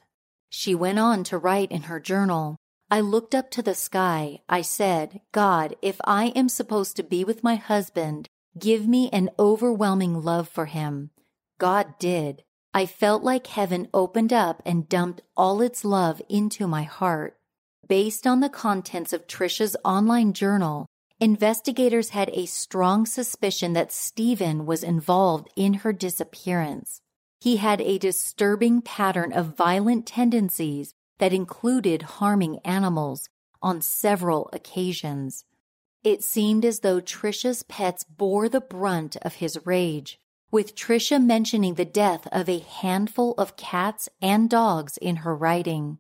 She 0.50 0.76
went 0.76 1.00
on 1.00 1.24
to 1.26 1.38
write 1.38 1.72
in 1.72 1.84
her 1.84 2.00
journal 2.00 2.58
I 2.90 3.02
looked 3.02 3.36
up 3.36 3.52
to 3.52 3.62
the 3.62 3.76
sky. 3.76 4.40
I 4.48 4.62
said, 4.62 5.20
God, 5.34 5.76
if 5.82 6.00
I 6.06 6.28
am 6.28 6.48
supposed 6.48 6.96
to 6.96 7.04
be 7.04 7.26
with 7.26 7.44
my 7.44 7.56
husband, 7.56 8.30
give 8.58 8.88
me 8.88 9.10
an 9.12 9.30
overwhelming 9.38 10.22
love 10.22 10.48
for 10.48 10.68
him. 10.68 11.12
God 11.58 12.00
did. 12.00 12.44
I 12.74 12.86
felt 12.86 13.24
like 13.24 13.48
heaven 13.48 13.90
opened 13.94 14.32
up 14.32 14.62
and 14.66 14.88
dumped 14.88 15.22
all 15.36 15.62
its 15.62 15.84
love 15.84 16.22
into 16.30 16.66
my 16.66 16.84
heart. 16.84 17.36
Based 17.90 18.26
on 18.26 18.40
the 18.40 18.50
contents 18.50 19.12
of 19.12 19.28
Tricia's 19.28 19.76
online 19.84 20.32
journal, 20.32 20.86
investigators 21.20 22.10
had 22.10 22.30
a 22.30 22.46
strong 22.46 23.06
suspicion 23.06 23.74
that 23.74 23.92
Stephen 23.92 24.66
was 24.66 24.84
involved 24.84 25.50
in 25.58 25.74
her 25.76 25.92
disappearance. 25.92 27.02
He 27.40 27.58
had 27.58 27.82
a 27.82 27.98
disturbing 27.98 28.82
pattern 28.82 29.32
of 29.32 29.56
violent 29.56 30.06
tendencies 30.06 30.94
that 31.20 31.34
included 31.34 32.02
harming 32.04 32.60
animals 32.60 33.30
on 33.62 33.82
several 33.82 34.50
occasions. 34.54 35.46
It 36.04 36.24
seemed 36.24 36.64
as 36.66 36.80
though 36.80 37.02
Tricia's 37.02 37.64
pets 37.64 38.04
bore 38.04 38.50
the 38.50 38.62
brunt 38.62 39.18
of 39.18 39.36
his 39.36 39.58
rage 39.66 40.20
with 40.52 40.76
Tricia 40.76 41.20
mentioning 41.20 41.74
the 41.74 41.86
death 41.86 42.28
of 42.32 42.48
a 42.48 42.60
handful 42.60 43.34
of 43.38 43.58
cats 43.58 44.08
and 44.22 44.50
dogs 44.50 44.98
in 44.98 45.18
her 45.18 45.36
writing. 45.36 45.98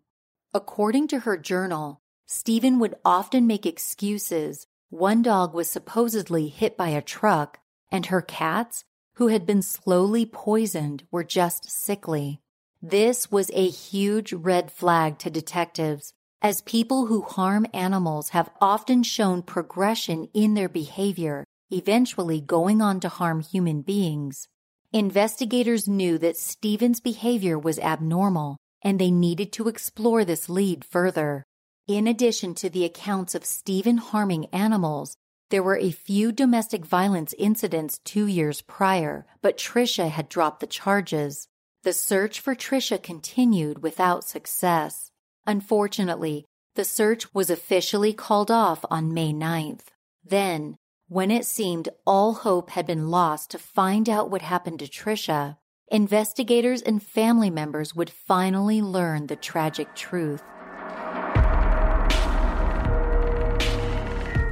According 0.53 1.09
to 1.09 1.19
her 1.19 1.37
journal, 1.37 2.01
Stephen 2.25 2.79
would 2.79 2.95
often 3.03 3.45
make 3.45 3.65
excuses. 3.65 4.67
One 4.89 5.21
dog 5.21 5.53
was 5.53 5.69
supposedly 5.69 6.47
hit 6.47 6.77
by 6.77 6.89
a 6.89 7.01
truck, 7.01 7.59
and 7.91 8.05
her 8.07 8.21
cats, 8.21 8.85
who 9.17 9.27
had 9.27 9.47
been 9.47 9.63
slowly 9.63 10.25
poisoned, 10.27 11.03
were 11.09 11.23
just 11.23 11.69
sickly. 11.69 12.39
This 12.81 13.31
was 13.31 13.49
a 13.51 13.67
huge 13.67 14.31
red 14.31 14.71
flag 14.71 15.17
to 15.19 15.31
detectives, 15.31 16.13
as 16.39 16.61
people 16.61 17.07
who 17.07 17.23
harm 17.23 17.65
animals 17.73 18.29
have 18.29 18.51
often 18.61 19.01
shown 19.01 19.41
progression 19.41 20.27
in 20.35 20.53
their 20.53 20.69
behavior, 20.69 21.43
eventually 21.71 22.39
going 22.39 22.79
on 22.79 22.99
to 22.99 23.09
harm 23.09 23.41
human 23.41 23.81
beings. 23.81 24.47
Investigators 24.93 25.87
knew 25.87 26.19
that 26.19 26.37
Stephen's 26.37 26.99
behavior 26.99 27.57
was 27.57 27.79
abnormal 27.79 28.57
and 28.83 28.99
they 28.99 29.09
needed 29.09 29.51
to 29.53 29.67
explore 29.67 30.23
this 30.23 30.47
lead 30.47 30.85
further. 30.85 31.43
In 31.87 32.05
addition 32.05 32.53
to 32.55 32.69
the 32.69 32.85
accounts 32.85 33.33
of 33.33 33.45
Stephen 33.45 33.97
harming 33.97 34.45
animals, 34.53 35.17
there 35.49 35.63
were 35.63 35.77
a 35.77 35.91
few 35.91 36.31
domestic 36.31 36.85
violence 36.85 37.33
incidents 37.37 37.99
two 37.99 38.25
years 38.25 38.61
prior, 38.61 39.25
but 39.41 39.57
Tricia 39.57 40.09
had 40.09 40.27
dropped 40.27 40.59
the 40.59 40.67
charges. 40.67 41.47
The 41.83 41.93
search 41.93 42.39
for 42.39 42.53
Tricia 42.53 43.01
continued 43.01 43.81
without 43.81 44.25
success. 44.25 45.11
Unfortunately, 45.45 46.45
the 46.75 46.83
search 46.83 47.33
was 47.33 47.49
officially 47.49 48.13
called 48.13 48.51
off 48.51 48.83
on 48.91 49.13
May 49.13 49.31
9th. 49.31 49.85
Then, 50.23 50.75
when 51.07 51.31
it 51.31 51.45
seemed 51.45 51.87
all 52.05 52.33
hope 52.33 52.71
had 52.71 52.85
been 52.85 53.09
lost 53.09 53.51
to 53.51 53.57
find 53.57 54.09
out 54.09 54.29
what 54.29 54.41
happened 54.41 54.79
to 54.79 54.87
Tricia, 54.87 55.57
investigators 55.89 56.81
and 56.81 57.01
family 57.01 57.49
members 57.49 57.95
would 57.95 58.09
finally 58.09 58.81
learn 58.81 59.27
the 59.27 59.37
tragic 59.37 59.95
truth. 59.95 60.43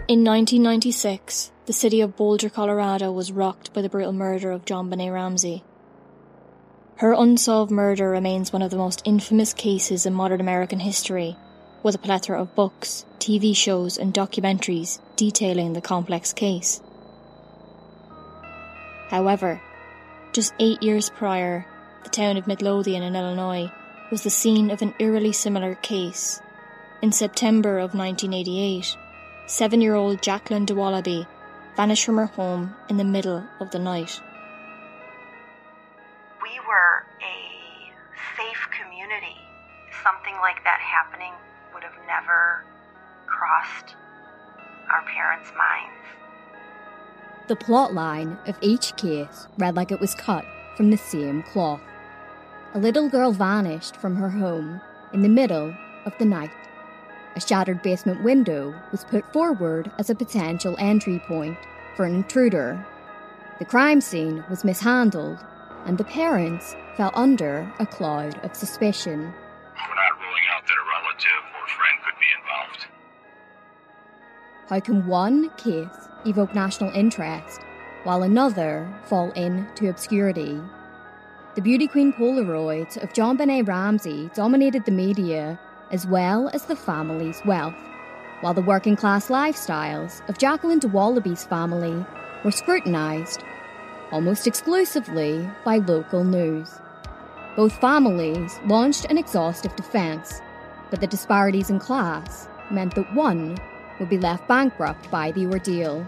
In 0.08 0.24
1996, 0.24 1.52
the 1.66 1.74
city 1.74 2.00
of 2.00 2.16
Boulder, 2.16 2.48
Colorado 2.48 3.12
was 3.12 3.32
rocked 3.32 3.74
by 3.74 3.82
the 3.82 3.90
brutal 3.90 4.14
murder 4.14 4.52
of 4.52 4.64
John 4.64 4.88
JonBenét 4.88 5.12
Ramsey. 5.12 5.64
Her 6.98 7.14
unsolved 7.14 7.72
murder 7.72 8.12
remains 8.12 8.54
one 8.54 8.62
of 8.62 8.70
the 8.70 8.78
most 8.78 9.02
infamous 9.04 9.52
cases 9.52 10.06
in 10.06 10.14
modern 10.14 10.40
American 10.40 10.80
history, 10.80 11.36
with 11.82 11.96
a 11.96 11.98
plethora 11.98 12.40
of 12.40 12.54
books, 12.54 13.04
TV 13.18 13.56
shows, 13.56 13.98
and 13.98 14.14
documentaries 14.14 15.00
detailing 15.16 15.74
the 15.74 15.82
complex 15.82 16.34
case. 16.34 16.82
However, 19.10 19.60
just 20.34 20.54
eight 20.60 20.84
years 20.84 21.10
prior, 21.10 21.66
the 22.04 22.12
town 22.12 22.38
of 22.38 22.46
Midlothian 22.46 23.02
in 23.02 23.16
Illinois 23.16 23.72
was 24.12 24.22
the 24.22 24.30
scene 24.30 24.70
of 24.70 24.84
an 24.84 24.94
eerily 25.00 25.32
similar 25.32 25.74
case. 25.74 26.40
In 27.02 27.12
September 27.12 27.80
of 27.80 27.96
1988, 27.96 28.96
seven 29.48 29.82
year 29.82 29.96
old 29.96 30.22
Jacqueline 30.22 30.66
de 30.66 30.76
Wallaby 30.76 31.28
vanished 31.76 32.06
from 32.06 32.18
her 32.18 32.26
home 32.26 32.76
in 32.90 32.98
the 32.98 33.04
middle 33.04 33.44
of 33.60 33.72
the 33.72 33.80
night. 33.80 34.20
We 36.42 36.60
were 36.68 37.06
a 37.22 37.92
safe 38.38 38.68
community. 38.80 39.36
Something 40.04 40.36
like 40.42 40.64
that 40.64 40.80
happening 40.80 41.34
would 41.74 41.84
have 41.84 41.98
never 42.08 42.64
crossed 43.28 43.96
our 44.92 45.04
parents' 45.04 45.52
minds. 45.58 45.96
The 47.48 47.56
plot 47.56 47.94
line 47.94 48.38
of 48.48 48.58
each 48.62 48.96
case 48.96 49.48
read 49.58 49.76
like 49.76 49.92
it 49.92 50.00
was 50.00 50.16
cut 50.16 50.46
from 50.76 50.90
the 50.90 50.98
same 50.98 51.44
cloth. 51.44 51.82
A 52.74 52.80
little 52.80 53.10
girl 53.10 53.32
vanished 53.32 53.96
from 53.96 54.16
her 54.16 54.30
home 54.30 54.82
in 55.14 55.22
the 55.22 55.30
middle 55.30 55.76
of 56.06 56.18
the 56.18 56.26
night. 56.26 56.52
A 57.36 57.42
shattered 57.42 57.82
basement 57.82 58.24
window 58.24 58.74
was 58.92 59.04
put 59.04 59.32
forward 59.34 59.92
as 60.00 60.10
a 60.10 60.16
potential 60.16 60.76
entry 60.80 61.22
point 61.28 61.58
for 61.96 62.06
an 62.06 62.16
intruder. 62.16 62.86
The 63.60 63.66
crime 63.66 64.00
scene 64.00 64.44
was 64.50 64.64
mishandled, 64.64 65.44
and 65.86 65.98
the 65.98 66.06
parents 66.06 66.78
fell 66.96 67.12
under 67.14 67.70
a 67.80 67.86
cloud 67.86 68.40
of 68.44 68.56
suspicion. 68.56 69.20
We're 69.20 69.96
not 69.96 70.18
ruling 70.18 70.44
out 70.54 70.66
that 70.66 70.74
a 70.74 70.86
relative 70.96 71.44
or 71.60 71.68
friend 71.68 71.98
could 72.06 72.20
be 72.20 72.32
involved. 72.40 72.86
How 74.70 74.80
can 74.80 75.06
one 75.06 75.50
case 75.58 76.08
evoke 76.26 76.56
national 76.56 76.92
interest 76.92 77.60
while 78.04 78.24
another 78.24 78.88
fall 79.08 79.32
into 79.32 79.90
obscurity? 79.90 80.62
The 81.56 81.62
beauty 81.62 81.88
queen 81.88 82.14
Polaroids 82.14 82.96
of 83.02 83.14
JonBenét 83.14 83.68
Ramsey 83.68 84.30
dominated 84.34 84.86
the 84.86 84.92
media 84.92 85.60
as 85.92 86.08
well 86.08 86.50
as 86.54 86.66
the 86.66 86.76
family's 86.76 87.42
wealth, 87.46 87.76
while 88.42 88.54
the 88.54 88.62
working 88.62 88.96
class 88.96 89.30
lifestyles 89.30 90.28
of 90.30 90.38
Jacqueline 90.38 90.80
de 90.80 90.88
Wallaby's 90.88 91.44
family 91.44 92.06
were 92.44 92.52
scrutinised 92.52 93.44
almost 94.12 94.48
exclusively 94.48 95.50
by 95.64 95.78
local 95.78 96.24
news. 96.24 96.80
Both 97.56 97.80
families 97.80 98.60
launched 98.66 99.06
an 99.06 99.18
exhaustive 99.18 99.76
defence, 99.76 100.42
but 100.90 101.02
the 101.02 101.08
disparities 101.08 101.70
in 101.70 101.80
class 101.80 102.48
meant 102.70 102.96
that 102.96 103.14
one 103.14 103.58
would 104.00 104.10
be 104.10 104.18
left 104.18 104.48
bankrupt 104.48 105.10
by 105.10 105.32
the 105.32 105.46
ordeal. 105.48 106.06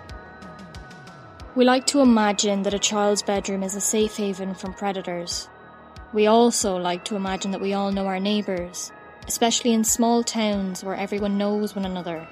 We 1.56 1.66
like 1.66 1.88
to 1.88 2.02
imagine 2.02 2.64
that 2.64 2.74
a 2.74 2.80
child's 2.80 3.24
bedroom 3.24 3.64
is 3.64 3.76
a 3.76 3.82
safe 3.82 4.18
haven 4.18 4.54
from 4.54 4.74
predators. 4.74 5.50
We 6.14 6.28
also 6.28 6.78
like 6.78 7.04
to 7.06 7.16
imagine 7.16 7.52
that 7.52 7.62
we 7.62 7.74
all 7.74 7.92
know 7.92 8.08
our 8.08 8.20
neighbours 8.20 8.92
especially 9.28 9.74
in 9.74 9.84
small 9.84 10.24
towns 10.24 10.84
where 10.84 10.96
everyone 10.96 11.38
knows 11.38 11.76
one 11.76 11.86
another. 11.86 12.28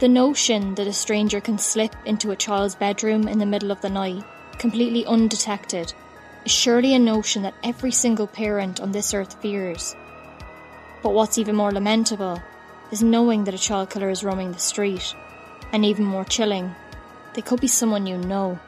The 0.00 0.08
notion 0.08 0.74
that 0.76 0.86
a 0.86 0.92
stranger 0.92 1.40
can 1.40 1.58
slip 1.58 1.94
into 2.04 2.30
a 2.30 2.36
child's 2.36 2.74
bedroom 2.74 3.28
in 3.28 3.38
the 3.38 3.46
middle 3.46 3.70
of 3.70 3.80
the 3.80 3.90
night, 3.90 4.24
completely 4.58 5.06
undetected, 5.06 5.92
is 6.44 6.52
surely 6.52 6.94
a 6.94 6.98
notion 6.98 7.42
that 7.42 7.54
every 7.62 7.92
single 7.92 8.26
parent 8.26 8.80
on 8.80 8.92
this 8.92 9.14
earth 9.14 9.40
fears. 9.40 9.94
But 11.02 11.14
what's 11.14 11.38
even 11.38 11.56
more 11.56 11.70
lamentable 11.70 12.42
is 12.90 13.02
knowing 13.02 13.44
that 13.44 13.54
a 13.54 13.58
child 13.58 13.90
killer 13.90 14.10
is 14.10 14.24
roaming 14.24 14.52
the 14.52 14.58
street, 14.58 15.14
and 15.72 15.84
even 15.84 16.04
more 16.04 16.24
chilling, 16.24 16.74
they 17.34 17.42
could 17.42 17.60
be 17.60 17.68
someone 17.68 18.06
you 18.06 18.16
know. 18.16 18.58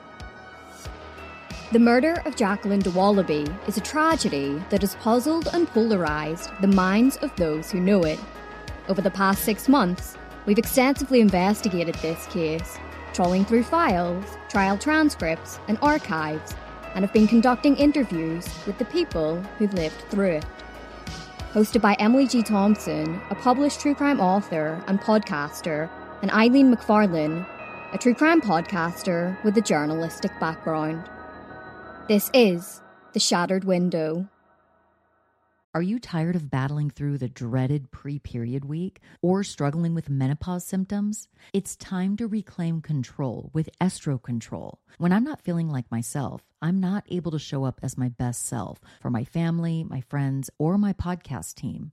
The 1.73 1.79
murder 1.79 2.21
of 2.27 2.37
Jacqueline 2.37 2.81
de 2.81 2.91
Wallaby 2.91 3.47
is 3.67 3.79
a 3.79 3.81
tragedy 3.81 4.63
that 4.69 4.83
has 4.83 4.95
puzzled 4.97 5.49
and 5.55 5.67
polarised 5.67 6.51
the 6.61 6.67
minds 6.67 7.17
of 7.17 7.35
those 7.37 7.71
who 7.71 7.81
know 7.81 8.03
it. 8.03 8.21
Over 8.91 9.01
the 9.01 9.11
past 9.11 9.43
six 9.43 9.71
months, 9.71 10.19
we've 10.45 10.59
extensively 10.59 11.23
investigated 11.23 11.95
this 11.95 12.27
case, 12.27 12.77
trawling 13.15 13.47
through 13.47 13.63
files, 13.63 14.23
trial 14.51 14.77
transcripts, 14.77 15.61
and 15.67 15.79
archives, 15.81 16.55
and 16.95 17.07
have 17.07 17.15
been 17.15 17.27
conducting 17.27 17.75
interviews 17.79 18.47
with 18.67 18.77
the 18.77 18.85
people 18.85 19.41
who've 19.57 19.73
lived 19.73 19.99
through 20.11 20.33
it. 20.33 20.47
Hosted 21.55 21.81
by 21.81 21.95
Emily 21.95 22.27
G. 22.27 22.43
Thompson, 22.43 23.19
a 23.31 23.35
published 23.35 23.81
true 23.81 23.95
crime 23.95 24.21
author 24.21 24.85
and 24.89 25.01
podcaster, 25.01 25.89
and 26.21 26.31
Eileen 26.33 26.71
McFarlane, 26.71 27.47
a 27.95 27.97
true 27.97 28.15
crime 28.15 28.43
podcaster 28.43 29.43
with 29.43 29.57
a 29.57 29.63
journalistic 29.63 30.39
background. 30.39 31.09
This 32.09 32.33
is 32.35 32.83
The 33.13 33.21
Shattered 33.21 33.63
Window. 33.63 34.29
Are 35.73 35.83
you 35.83 36.01
tired 36.01 36.35
of 36.35 36.51
battling 36.51 36.91
through 36.91 37.19
the 37.19 37.29
dreaded 37.29 37.93
pre 37.93 38.19
period 38.19 38.65
week 38.65 39.01
or 39.23 39.45
struggling 39.45 39.95
with 39.95 40.11
menopause 40.11 40.65
symptoms? 40.65 41.29
It's 41.53 41.77
time 41.77 42.17
to 42.17 42.27
reclaim 42.27 42.81
control 42.81 43.51
with 43.53 43.71
Estro 43.81 44.21
Control. 44.21 44.81
When 44.99 45.13
I'm 45.13 45.23
not 45.23 45.43
feeling 45.43 45.69
like 45.69 45.93
myself, 45.93 46.43
I'm 46.61 46.81
not 46.81 47.05
able 47.09 47.31
to 47.31 47.39
show 47.39 47.63
up 47.63 47.79
as 47.85 47.97
my 47.97 48.09
best 48.09 48.47
self 48.49 48.81
for 49.01 49.09
my 49.09 49.23
family, 49.23 49.85
my 49.85 50.01
friends, 50.01 50.51
or 50.59 50.79
my 50.79 50.93
podcast 50.93 51.55
team. 51.55 51.93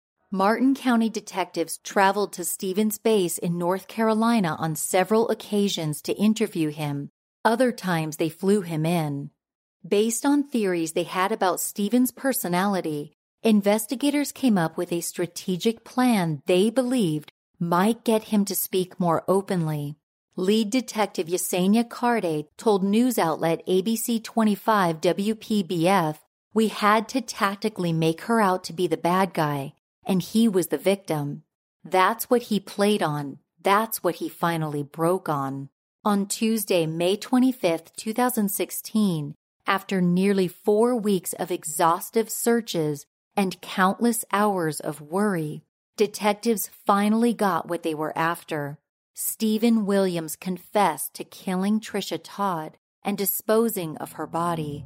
Martin 0.33 0.73
County 0.73 1.09
detectives 1.09 1.77
traveled 1.79 2.31
to 2.31 2.45
Stephen's 2.45 2.97
base 2.97 3.37
in 3.37 3.57
North 3.57 3.89
Carolina 3.89 4.55
on 4.57 4.77
several 4.77 5.27
occasions 5.27 6.01
to 6.01 6.13
interview 6.13 6.69
him. 6.69 7.09
Other 7.43 7.73
times 7.73 8.15
they 8.15 8.29
flew 8.29 8.61
him 8.61 8.85
in. 8.85 9.31
Based 9.85 10.25
on 10.25 10.47
theories 10.47 10.93
they 10.93 11.03
had 11.03 11.33
about 11.33 11.59
Stephens' 11.59 12.11
personality, 12.11 13.11
investigators 13.43 14.31
came 14.31 14.57
up 14.57 14.77
with 14.77 14.93
a 14.93 15.01
strategic 15.01 15.83
plan 15.83 16.41
they 16.45 16.69
believed 16.69 17.33
might 17.59 18.05
get 18.05 18.23
him 18.23 18.45
to 18.45 18.55
speak 18.55 18.97
more 19.01 19.25
openly. 19.27 19.97
Lead 20.37 20.69
detective 20.69 21.27
Yesenia 21.27 21.89
Carde 21.89 22.45
told 22.55 22.85
news 22.85 23.19
outlet 23.19 23.67
ABC 23.67 24.23
25 24.23 25.01
WPBF, 25.01 26.19
We 26.53 26.69
had 26.69 27.09
to 27.09 27.19
tactically 27.19 27.91
make 27.91 28.21
her 28.21 28.39
out 28.39 28.63
to 28.63 28.73
be 28.73 28.87
the 28.87 28.95
bad 28.95 29.33
guy, 29.33 29.73
and 30.05 30.21
he 30.21 30.47
was 30.47 30.67
the 30.67 30.77
victim. 30.77 31.43
That's 31.83 32.29
what 32.29 32.43
he 32.43 32.59
played 32.59 33.01
on. 33.01 33.39
That's 33.61 34.03
what 34.03 34.15
he 34.15 34.29
finally 34.29 34.83
broke 34.83 35.29
on. 35.29 35.69
On 36.03 36.25
Tuesday, 36.25 36.85
May 36.85 37.15
25, 37.15 37.95
2016, 37.95 39.35
after 39.67 40.01
nearly 40.01 40.47
four 40.47 40.95
weeks 40.95 41.33
of 41.33 41.51
exhaustive 41.51 42.29
searches 42.29 43.05
and 43.35 43.61
countless 43.61 44.25
hours 44.31 44.79
of 44.79 45.01
worry, 45.01 45.63
detectives 45.97 46.69
finally 46.85 47.33
got 47.33 47.69
what 47.69 47.83
they 47.83 47.93
were 47.93 48.17
after. 48.17 48.79
Stephen 49.13 49.85
Williams 49.85 50.35
confessed 50.35 51.13
to 51.13 51.23
killing 51.23 51.79
Tricia 51.79 52.19
Todd 52.23 52.77
and 53.03 53.17
disposing 53.17 53.97
of 53.97 54.13
her 54.13 54.25
body. 54.25 54.85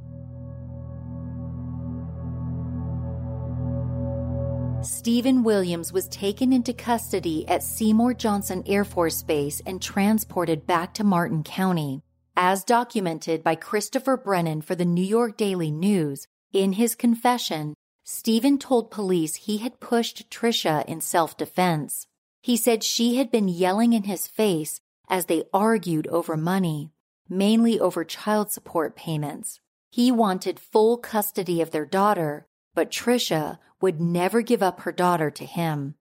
Stephen 4.86 5.42
Williams 5.42 5.92
was 5.92 6.08
taken 6.10 6.54
into 6.54 6.72
custody 6.72 7.48
at 7.48 7.64
Seymour 7.64 8.14
Johnson 8.14 8.62
Air 8.68 8.86
Force 8.86 9.24
Base 9.24 9.60
and 9.66 9.82
transported 9.82 10.68
back 10.68 10.94
to 10.94 11.04
Martin 11.04 11.42
County. 11.42 12.04
As 12.38 12.64
documented 12.64 13.44
by 13.44 13.56
Christopher 13.56 14.16
Brennan 14.16 14.62
for 14.62 14.76
the 14.76 14.86
New 14.86 15.04
York 15.04 15.38
Daily 15.38 15.72
News, 15.72 16.28
in 16.54 16.74
his 16.74 16.94
confession, 16.94 17.74
Stephen 18.04 18.60
told 18.60 18.92
police 18.92 19.34
he 19.36 19.58
had 19.58 19.80
pushed 19.80 20.30
Tricia 20.30 20.86
in 20.86 21.02
self 21.02 21.36
defense. 21.36 22.06
He 22.44 22.56
said 22.56 22.84
she 22.84 23.16
had 23.16 23.32
been 23.32 23.48
yelling 23.48 23.94
in 23.94 24.04
his 24.04 24.28
face 24.28 24.82
as 25.10 25.26
they 25.26 25.46
argued 25.52 26.06
over 26.08 26.38
money, 26.38 26.92
mainly 27.28 27.80
over 27.80 28.04
child 28.04 28.52
support 28.52 28.96
payments. 28.96 29.60
He 29.90 30.12
wanted 30.12 30.60
full 30.60 30.98
custody 30.98 31.60
of 31.60 31.72
their 31.72 31.86
daughter, 31.88 32.46
but 32.76 32.92
Tricia 32.92 33.58
would 33.86 34.02
never 34.02 34.42
give 34.42 34.64
up 34.64 34.80
her 34.80 34.92
daughter 34.92 35.30
to 35.30 35.46
him. 35.46 35.94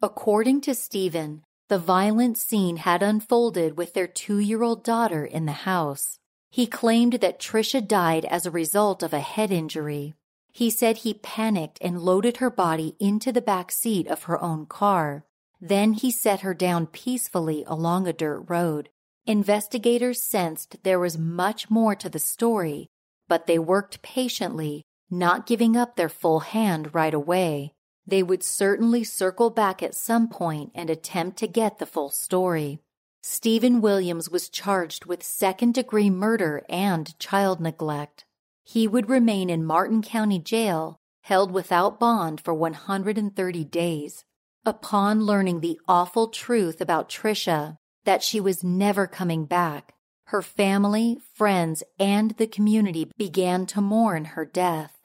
According 0.00 0.60
to 0.60 0.76
Stephen, 0.76 1.42
the 1.68 1.76
violent 1.76 2.38
scene 2.38 2.76
had 2.76 3.02
unfolded 3.02 3.76
with 3.76 3.94
their 3.94 4.06
two 4.06 4.38
year 4.38 4.62
old 4.62 4.84
daughter 4.84 5.24
in 5.24 5.44
the 5.46 5.66
house. 5.66 6.20
He 6.52 6.68
claimed 6.68 7.14
that 7.14 7.40
Tricia 7.40 7.80
died 7.80 8.24
as 8.26 8.46
a 8.46 8.52
result 8.52 9.02
of 9.02 9.12
a 9.12 9.18
head 9.18 9.50
injury. 9.50 10.14
He 10.52 10.70
said 10.70 10.98
he 10.98 11.14
panicked 11.14 11.78
and 11.80 12.00
loaded 12.00 12.36
her 12.36 12.48
body 12.48 12.94
into 13.00 13.32
the 13.32 13.42
back 13.42 13.72
seat 13.72 14.06
of 14.06 14.22
her 14.24 14.40
own 14.40 14.66
car. 14.66 15.24
Then 15.60 15.94
he 15.94 16.12
set 16.12 16.42
her 16.42 16.54
down 16.54 16.86
peacefully 16.86 17.64
along 17.66 18.06
a 18.06 18.12
dirt 18.12 18.44
road. 18.46 18.88
Investigators 19.26 20.22
sensed 20.22 20.76
there 20.84 21.00
was 21.00 21.18
much 21.18 21.68
more 21.68 21.96
to 21.96 22.08
the 22.08 22.20
story, 22.20 22.86
but 23.26 23.48
they 23.48 23.58
worked 23.58 24.00
patiently 24.00 24.84
not 25.12 25.46
giving 25.46 25.76
up 25.76 25.94
their 25.94 26.08
full 26.08 26.40
hand 26.40 26.94
right 26.94 27.12
away. 27.12 27.74
They 28.06 28.22
would 28.22 28.42
certainly 28.42 29.04
circle 29.04 29.50
back 29.50 29.82
at 29.82 29.94
some 29.94 30.28
point 30.28 30.72
and 30.74 30.88
attempt 30.88 31.36
to 31.38 31.46
get 31.46 31.78
the 31.78 31.86
full 31.86 32.08
story. 32.08 32.80
Stephen 33.22 33.80
Williams 33.80 34.30
was 34.30 34.48
charged 34.48 35.04
with 35.04 35.22
second 35.22 35.74
degree 35.74 36.10
murder 36.10 36.62
and 36.68 37.16
child 37.18 37.60
neglect. 37.60 38.24
He 38.64 38.88
would 38.88 39.10
remain 39.10 39.50
in 39.50 39.64
Martin 39.64 40.02
County 40.02 40.38
Jail, 40.38 40.96
held 41.20 41.52
without 41.52 42.00
bond 42.00 42.40
for 42.40 42.54
130 42.54 43.64
days. 43.64 44.24
Upon 44.64 45.24
learning 45.24 45.60
the 45.60 45.78
awful 45.86 46.28
truth 46.28 46.80
about 46.80 47.08
Tricia, 47.08 47.76
that 48.04 48.22
she 48.22 48.40
was 48.40 48.64
never 48.64 49.06
coming 49.06 49.44
back, 49.44 49.94
her 50.26 50.42
family, 50.42 51.18
friends, 51.34 51.82
and 51.98 52.32
the 52.32 52.46
community 52.46 53.10
began 53.16 53.66
to 53.66 53.80
mourn 53.80 54.24
her 54.24 54.44
death. 54.44 55.01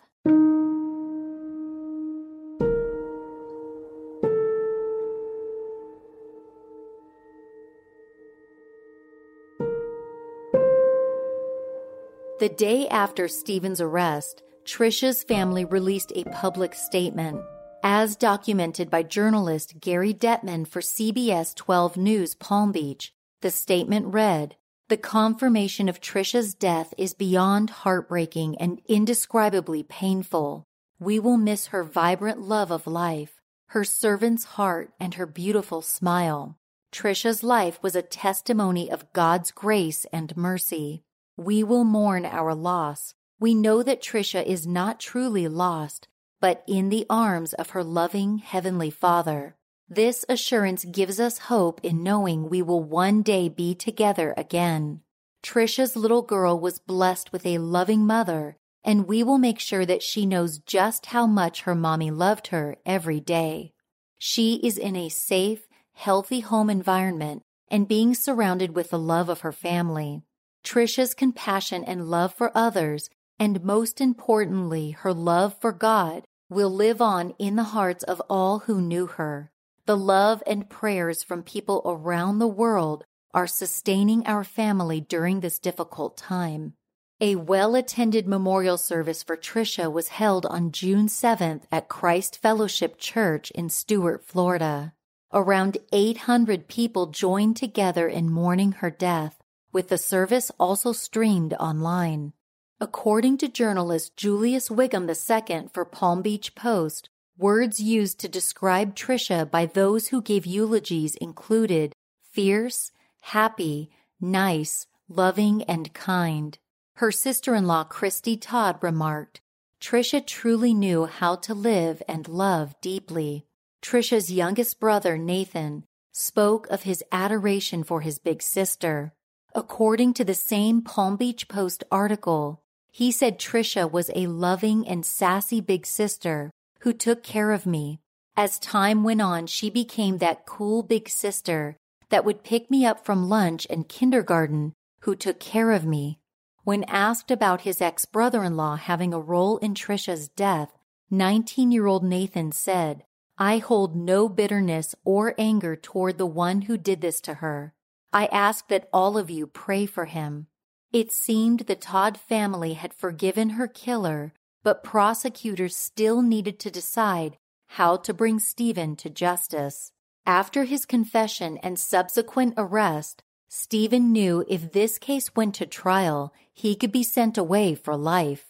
The 12.39 12.49
day 12.49 12.87
after 12.89 13.27
Stephen's 13.27 13.81
arrest, 13.81 14.43
Tricia's 14.63 15.23
family 15.23 15.65
released 15.65 16.11
a 16.15 16.23
public 16.25 16.75
statement. 16.75 17.41
As 17.83 18.15
documented 18.15 18.91
by 18.91 19.01
journalist 19.03 19.79
Gary 19.79 20.13
Detman 20.13 20.67
for 20.67 20.79
CBS 20.79 21.55
12 21.55 21.97
News 21.97 22.35
Palm 22.35 22.71
Beach, 22.71 23.11
the 23.41 23.49
statement 23.49 24.13
read 24.13 24.55
The 24.89 24.95
confirmation 24.95 25.89
of 25.89 25.99
Tricia's 25.99 26.53
death 26.53 26.93
is 26.97 27.13
beyond 27.13 27.69
heartbreaking 27.69 28.57
and 28.57 28.79
indescribably 28.87 29.83
painful. 29.83 30.63
We 30.97 31.19
will 31.19 31.35
miss 31.35 31.67
her 31.67 31.83
vibrant 31.83 32.41
love 32.41 32.71
of 32.71 32.87
life, 32.87 33.41
her 33.71 33.83
servant's 33.83 34.45
heart, 34.45 34.93
and 34.97 35.15
her 35.15 35.25
beautiful 35.25 35.81
smile. 35.81 36.57
Tricia's 36.93 37.43
life 37.43 37.77
was 37.83 37.97
a 37.97 38.01
testimony 38.01 38.89
of 38.89 39.11
God's 39.11 39.51
grace 39.51 40.05
and 40.13 40.37
mercy. 40.37 41.03
We 41.35 41.65
will 41.65 41.83
mourn 41.83 42.25
our 42.25 42.55
loss. 42.55 43.13
We 43.41 43.55
know 43.55 43.83
that 43.83 44.01
Tricia 44.01 44.41
is 44.41 44.65
not 44.65 45.01
truly 45.01 45.49
lost, 45.49 46.07
but 46.39 46.63
in 46.65 46.87
the 46.87 47.05
arms 47.09 47.51
of 47.51 47.71
her 47.71 47.83
loving 47.83 48.37
Heavenly 48.37 48.91
Father. 48.91 49.56
This 49.89 50.25
assurance 50.27 50.83
gives 50.83 51.17
us 51.17 51.37
hope 51.37 51.79
in 51.81 52.03
knowing 52.03 52.49
we 52.49 52.61
will 52.61 52.83
one 52.83 53.21
day 53.21 53.47
be 53.47 53.73
together 53.73 54.33
again. 54.35 54.99
Tricia's 55.41 55.95
little 55.95 56.23
girl 56.23 56.59
was 56.59 56.77
blessed 56.79 57.31
with 57.31 57.45
a 57.45 57.59
loving 57.59 58.05
mother, 58.05 58.57
and 58.83 59.07
we 59.07 59.23
will 59.23 59.37
make 59.37 59.59
sure 59.59 59.85
that 59.85 60.03
she 60.03 60.25
knows 60.25 60.59
just 60.59 61.07
how 61.07 61.25
much 61.25 61.61
her 61.61 61.73
mommy 61.73 62.11
loved 62.11 62.47
her 62.47 62.75
every 62.85 63.21
day. 63.21 63.71
She 64.17 64.55
is 64.55 64.77
in 64.77 64.97
a 64.97 65.07
safe, 65.07 65.67
healthy 65.93 66.41
home 66.41 66.69
environment 66.69 67.43
and 67.69 67.87
being 67.87 68.13
surrounded 68.13 68.75
with 68.75 68.89
the 68.89 68.99
love 68.99 69.29
of 69.29 69.41
her 69.41 69.53
family. 69.53 70.21
Tricia's 70.65 71.13
compassion 71.13 71.85
and 71.85 72.09
love 72.09 72.33
for 72.33 72.51
others, 72.53 73.09
and 73.39 73.63
most 73.63 74.01
importantly, 74.01 74.91
her 74.91 75.13
love 75.13 75.55
for 75.61 75.71
God, 75.71 76.25
will 76.49 76.69
live 76.69 77.01
on 77.01 77.31
in 77.39 77.55
the 77.55 77.71
hearts 77.71 78.03
of 78.03 78.21
all 78.29 78.59
who 78.59 78.81
knew 78.81 79.05
her. 79.05 79.49
The 79.87 79.95
love 79.95 80.43
and 80.45 80.69
prayers 80.69 81.23
from 81.23 81.43
people 81.43 81.81
around 81.85 82.39
the 82.39 82.47
world 82.47 83.05
are 83.33 83.47
sustaining 83.47 84.27
our 84.27 84.43
family 84.43 84.99
during 84.99 85.39
this 85.39 85.59
difficult 85.59 86.17
time. 86.17 86.73
A 87.21 87.37
well 87.37 87.73
attended 87.73 88.27
memorial 88.27 88.77
service 88.77 89.23
for 89.23 89.37
Tricia 89.37 89.89
was 89.89 90.09
held 90.09 90.45
on 90.47 90.73
June 90.73 91.07
7th 91.07 91.61
at 91.71 91.87
Christ 91.87 92.37
Fellowship 92.41 92.97
Church 92.97 93.49
in 93.51 93.69
Stuart, 93.69 94.25
Florida. 94.25 94.93
Around 95.31 95.77
800 95.93 96.67
people 96.67 97.07
joined 97.07 97.55
together 97.55 98.09
in 98.09 98.29
mourning 98.29 98.73
her 98.73 98.91
death, 98.91 99.41
with 99.71 99.87
the 99.87 99.97
service 99.97 100.51
also 100.59 100.91
streamed 100.91 101.53
online. 101.53 102.33
According 102.81 103.37
to 103.37 103.47
journalist 103.47 104.17
Julius 104.17 104.69
Whigham 104.69 105.09
II 105.09 105.69
for 105.71 105.85
Palm 105.85 106.21
Beach 106.21 106.55
Post, 106.55 107.09
words 107.37 107.79
used 107.79 108.19
to 108.19 108.27
describe 108.27 108.95
Tricia 108.95 109.49
by 109.49 109.65
those 109.65 110.07
who 110.07 110.21
gave 110.21 110.45
eulogies 110.45 111.15
included 111.15 111.93
fierce, 112.31 112.91
happy, 113.21 113.91
nice, 114.19 114.87
loving, 115.07 115.63
and 115.63 115.93
kind. 115.93 116.57
Her 116.95 117.11
sister 117.11 117.53
in 117.53 117.67
law, 117.67 117.83
Christy 117.83 118.37
Todd, 118.37 118.77
remarked, 118.81 119.41
Tricia 119.79 120.25
truly 120.25 120.73
knew 120.73 121.05
how 121.05 121.35
to 121.35 121.53
live 121.53 122.01
and 122.07 122.27
love 122.27 122.75
deeply. 122.81 123.45
Tricia's 123.83 124.31
youngest 124.31 124.79
brother, 124.79 125.17
Nathan, 125.17 125.83
spoke 126.11 126.67
of 126.67 126.83
his 126.83 127.03
adoration 127.11 127.83
for 127.83 128.01
his 128.01 128.17
big 128.17 128.41
sister. 128.41 129.13
According 129.53 130.15
to 130.15 130.25
the 130.25 130.33
same 130.33 130.81
Palm 130.81 131.15
Beach 131.15 131.47
Post 131.47 131.83
article, 131.91 132.63
He 132.91 133.11
said 133.11 133.37
Tricia 133.37 133.89
was 133.91 134.09
a 134.15 134.25
loving 134.25 134.87
and 134.87 135.05
sassy 135.05 135.61
big 135.61 135.85
sister 135.85 136.49
who 136.79 136.93
took 136.93 137.23
care 137.23 137.51
of 137.51 137.65
me. 137.65 137.99
As 138.35 138.59
time 138.59 139.03
went 139.03 139.21
on, 139.21 139.47
she 139.47 139.69
became 139.69 140.19
that 140.19 140.45
cool 140.45 140.83
big 140.83 141.09
sister 141.09 141.77
that 142.09 142.23
would 142.23 142.43
pick 142.43 142.69
me 142.69 142.85
up 142.85 143.05
from 143.05 143.29
lunch 143.29 143.65
and 143.69 143.89
kindergarten 143.89 144.73
who 145.01 145.15
took 145.15 145.39
care 145.39 145.71
of 145.71 145.85
me. 145.85 146.19
When 146.63 146.83
asked 146.85 147.31
about 147.31 147.61
his 147.61 147.81
ex 147.81 148.05
brother 148.05 148.43
in 148.43 148.57
law 148.57 148.75
having 148.75 149.13
a 149.13 149.19
role 149.19 149.57
in 149.57 149.73
Tricia's 149.73 150.27
death, 150.27 150.77
19 151.09 151.71
year 151.71 151.85
old 151.85 152.03
Nathan 152.03 152.51
said, 152.51 153.03
I 153.37 153.59
hold 153.59 153.95
no 153.95 154.27
bitterness 154.27 154.95
or 155.05 155.35
anger 155.37 155.75
toward 155.75 156.17
the 156.17 156.25
one 156.25 156.63
who 156.63 156.77
did 156.77 157.01
this 157.01 157.21
to 157.21 157.35
her. 157.35 157.73
I 158.11 158.25
ask 158.27 158.67
that 158.69 158.89
all 158.91 159.17
of 159.17 159.29
you 159.29 159.47
pray 159.47 159.85
for 159.85 160.05
him. 160.05 160.47
It 160.91 161.11
seemed 161.11 161.61
the 161.61 161.75
Todd 161.75 162.17
family 162.17 162.73
had 162.73 162.93
forgiven 162.93 163.51
her 163.51 163.67
killer, 163.67 164.33
but 164.67 164.83
prosecutors 164.83 165.73
still 165.77 166.21
needed 166.21 166.59
to 166.59 166.69
decide 166.69 167.37
how 167.67 167.95
to 167.95 168.13
bring 168.13 168.37
Stephen 168.37 168.97
to 168.97 169.09
justice. 169.09 169.93
After 170.25 170.65
his 170.65 170.85
confession 170.85 171.57
and 171.59 171.79
subsequent 171.79 172.53
arrest, 172.57 173.23
Stephen 173.47 174.11
knew 174.11 174.43
if 174.49 174.73
this 174.73 174.97
case 174.97 175.33
went 175.37 175.55
to 175.55 175.65
trial, 175.65 176.33
he 176.53 176.75
could 176.75 176.91
be 176.91 177.01
sent 177.01 177.37
away 177.37 177.75
for 177.75 177.95
life. 177.95 178.47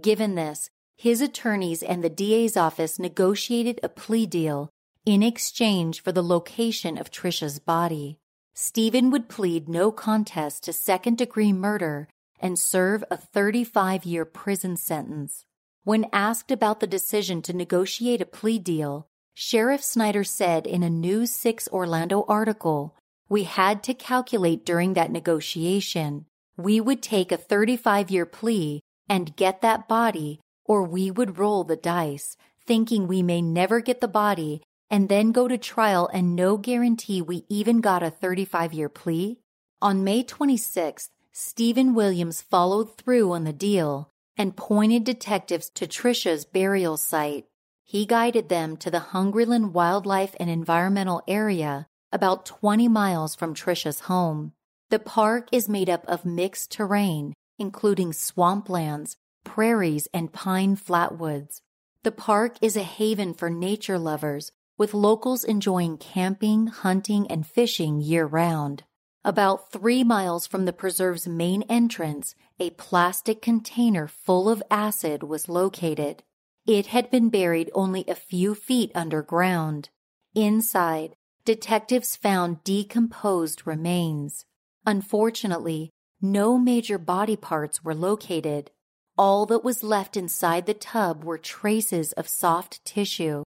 Given 0.00 0.36
this, 0.36 0.70
his 0.96 1.20
attorneys 1.20 1.82
and 1.82 2.04
the 2.04 2.10
DA's 2.10 2.56
office 2.56 3.00
negotiated 3.00 3.80
a 3.82 3.88
plea 3.88 4.26
deal 4.26 4.70
in 5.04 5.24
exchange 5.24 6.00
for 6.00 6.12
the 6.12 6.22
location 6.22 6.96
of 6.96 7.10
Tricia's 7.10 7.58
body. 7.58 8.20
Stephen 8.54 9.10
would 9.10 9.28
plead 9.28 9.68
no 9.68 9.90
contest 9.90 10.62
to 10.62 10.72
second 10.72 11.18
degree 11.18 11.52
murder 11.52 12.06
and 12.38 12.56
serve 12.56 13.02
a 13.10 13.16
35 13.16 14.04
year 14.04 14.24
prison 14.24 14.76
sentence. 14.76 15.44
When 15.86 16.06
asked 16.12 16.50
about 16.50 16.80
the 16.80 16.88
decision 16.88 17.42
to 17.42 17.52
negotiate 17.52 18.20
a 18.20 18.26
plea 18.26 18.58
deal, 18.58 19.06
Sheriff 19.34 19.84
Snyder 19.84 20.24
said 20.24 20.66
in 20.66 20.82
a 20.82 20.90
News 20.90 21.30
6 21.30 21.68
Orlando 21.68 22.24
article, 22.26 22.96
We 23.28 23.44
had 23.44 23.84
to 23.84 23.94
calculate 23.94 24.66
during 24.66 24.94
that 24.94 25.12
negotiation. 25.12 26.26
We 26.56 26.80
would 26.80 27.04
take 27.04 27.30
a 27.30 27.36
35 27.36 28.10
year 28.10 28.26
plea 28.26 28.80
and 29.08 29.36
get 29.36 29.60
that 29.60 29.86
body, 29.86 30.40
or 30.64 30.82
we 30.82 31.12
would 31.12 31.38
roll 31.38 31.62
the 31.62 31.76
dice, 31.76 32.36
thinking 32.66 33.06
we 33.06 33.22
may 33.22 33.40
never 33.40 33.78
get 33.78 34.00
the 34.00 34.08
body 34.08 34.62
and 34.90 35.08
then 35.08 35.30
go 35.30 35.46
to 35.46 35.56
trial 35.56 36.10
and 36.12 36.34
no 36.34 36.56
guarantee 36.56 37.22
we 37.22 37.44
even 37.48 37.80
got 37.80 38.02
a 38.02 38.10
35 38.10 38.74
year 38.74 38.88
plea? 38.88 39.38
On 39.80 40.02
May 40.02 40.24
26th, 40.24 41.10
Stephen 41.30 41.94
Williams 41.94 42.42
followed 42.42 42.96
through 42.96 43.30
on 43.30 43.44
the 43.44 43.52
deal 43.52 44.10
and 44.36 44.56
pointed 44.56 45.04
detectives 45.04 45.70
to 45.70 45.86
Tricia's 45.86 46.44
burial 46.44 46.96
site. 46.96 47.46
He 47.84 48.06
guided 48.06 48.48
them 48.48 48.76
to 48.78 48.90
the 48.90 49.06
Hungryland 49.12 49.72
Wildlife 49.72 50.34
and 50.40 50.50
Environmental 50.50 51.22
Area, 51.28 51.86
about 52.12 52.46
20 52.46 52.88
miles 52.88 53.34
from 53.34 53.54
Tricia's 53.54 54.00
home. 54.00 54.52
The 54.90 54.98
park 54.98 55.48
is 55.52 55.68
made 55.68 55.88
up 55.88 56.04
of 56.06 56.24
mixed 56.24 56.70
terrain, 56.70 57.34
including 57.58 58.12
swamplands, 58.12 59.16
prairies, 59.44 60.08
and 60.12 60.32
pine 60.32 60.76
flatwoods. 60.76 61.60
The 62.02 62.12
park 62.12 62.56
is 62.60 62.76
a 62.76 62.82
haven 62.82 63.34
for 63.34 63.50
nature 63.50 63.98
lovers 63.98 64.52
with 64.78 64.94
locals 64.94 65.42
enjoying 65.44 65.98
camping, 65.98 66.66
hunting, 66.66 67.26
and 67.30 67.46
fishing 67.46 68.00
year 68.00 68.26
round. 68.26 68.84
About 69.26 69.72
three 69.72 70.04
miles 70.04 70.46
from 70.46 70.66
the 70.66 70.72
preserve's 70.72 71.26
main 71.26 71.62
entrance, 71.62 72.36
a 72.60 72.70
plastic 72.70 73.42
container 73.42 74.06
full 74.06 74.48
of 74.48 74.62
acid 74.70 75.24
was 75.24 75.48
located. 75.48 76.22
It 76.64 76.86
had 76.86 77.10
been 77.10 77.28
buried 77.28 77.68
only 77.74 78.04
a 78.06 78.14
few 78.14 78.54
feet 78.54 78.92
underground. 78.94 79.90
Inside, 80.36 81.16
detectives 81.44 82.14
found 82.14 82.62
decomposed 82.62 83.66
remains. 83.66 84.44
Unfortunately, 84.86 85.90
no 86.22 86.56
major 86.56 86.96
body 86.96 87.36
parts 87.36 87.82
were 87.82 87.96
located. 87.96 88.70
All 89.18 89.44
that 89.46 89.64
was 89.64 89.82
left 89.82 90.16
inside 90.16 90.66
the 90.66 90.74
tub 90.74 91.24
were 91.24 91.36
traces 91.36 92.12
of 92.12 92.28
soft 92.28 92.84
tissue 92.84 93.42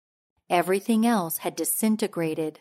Everything 0.50 1.06
else 1.06 1.38
had 1.39 1.56
disintegrated. 1.56 2.60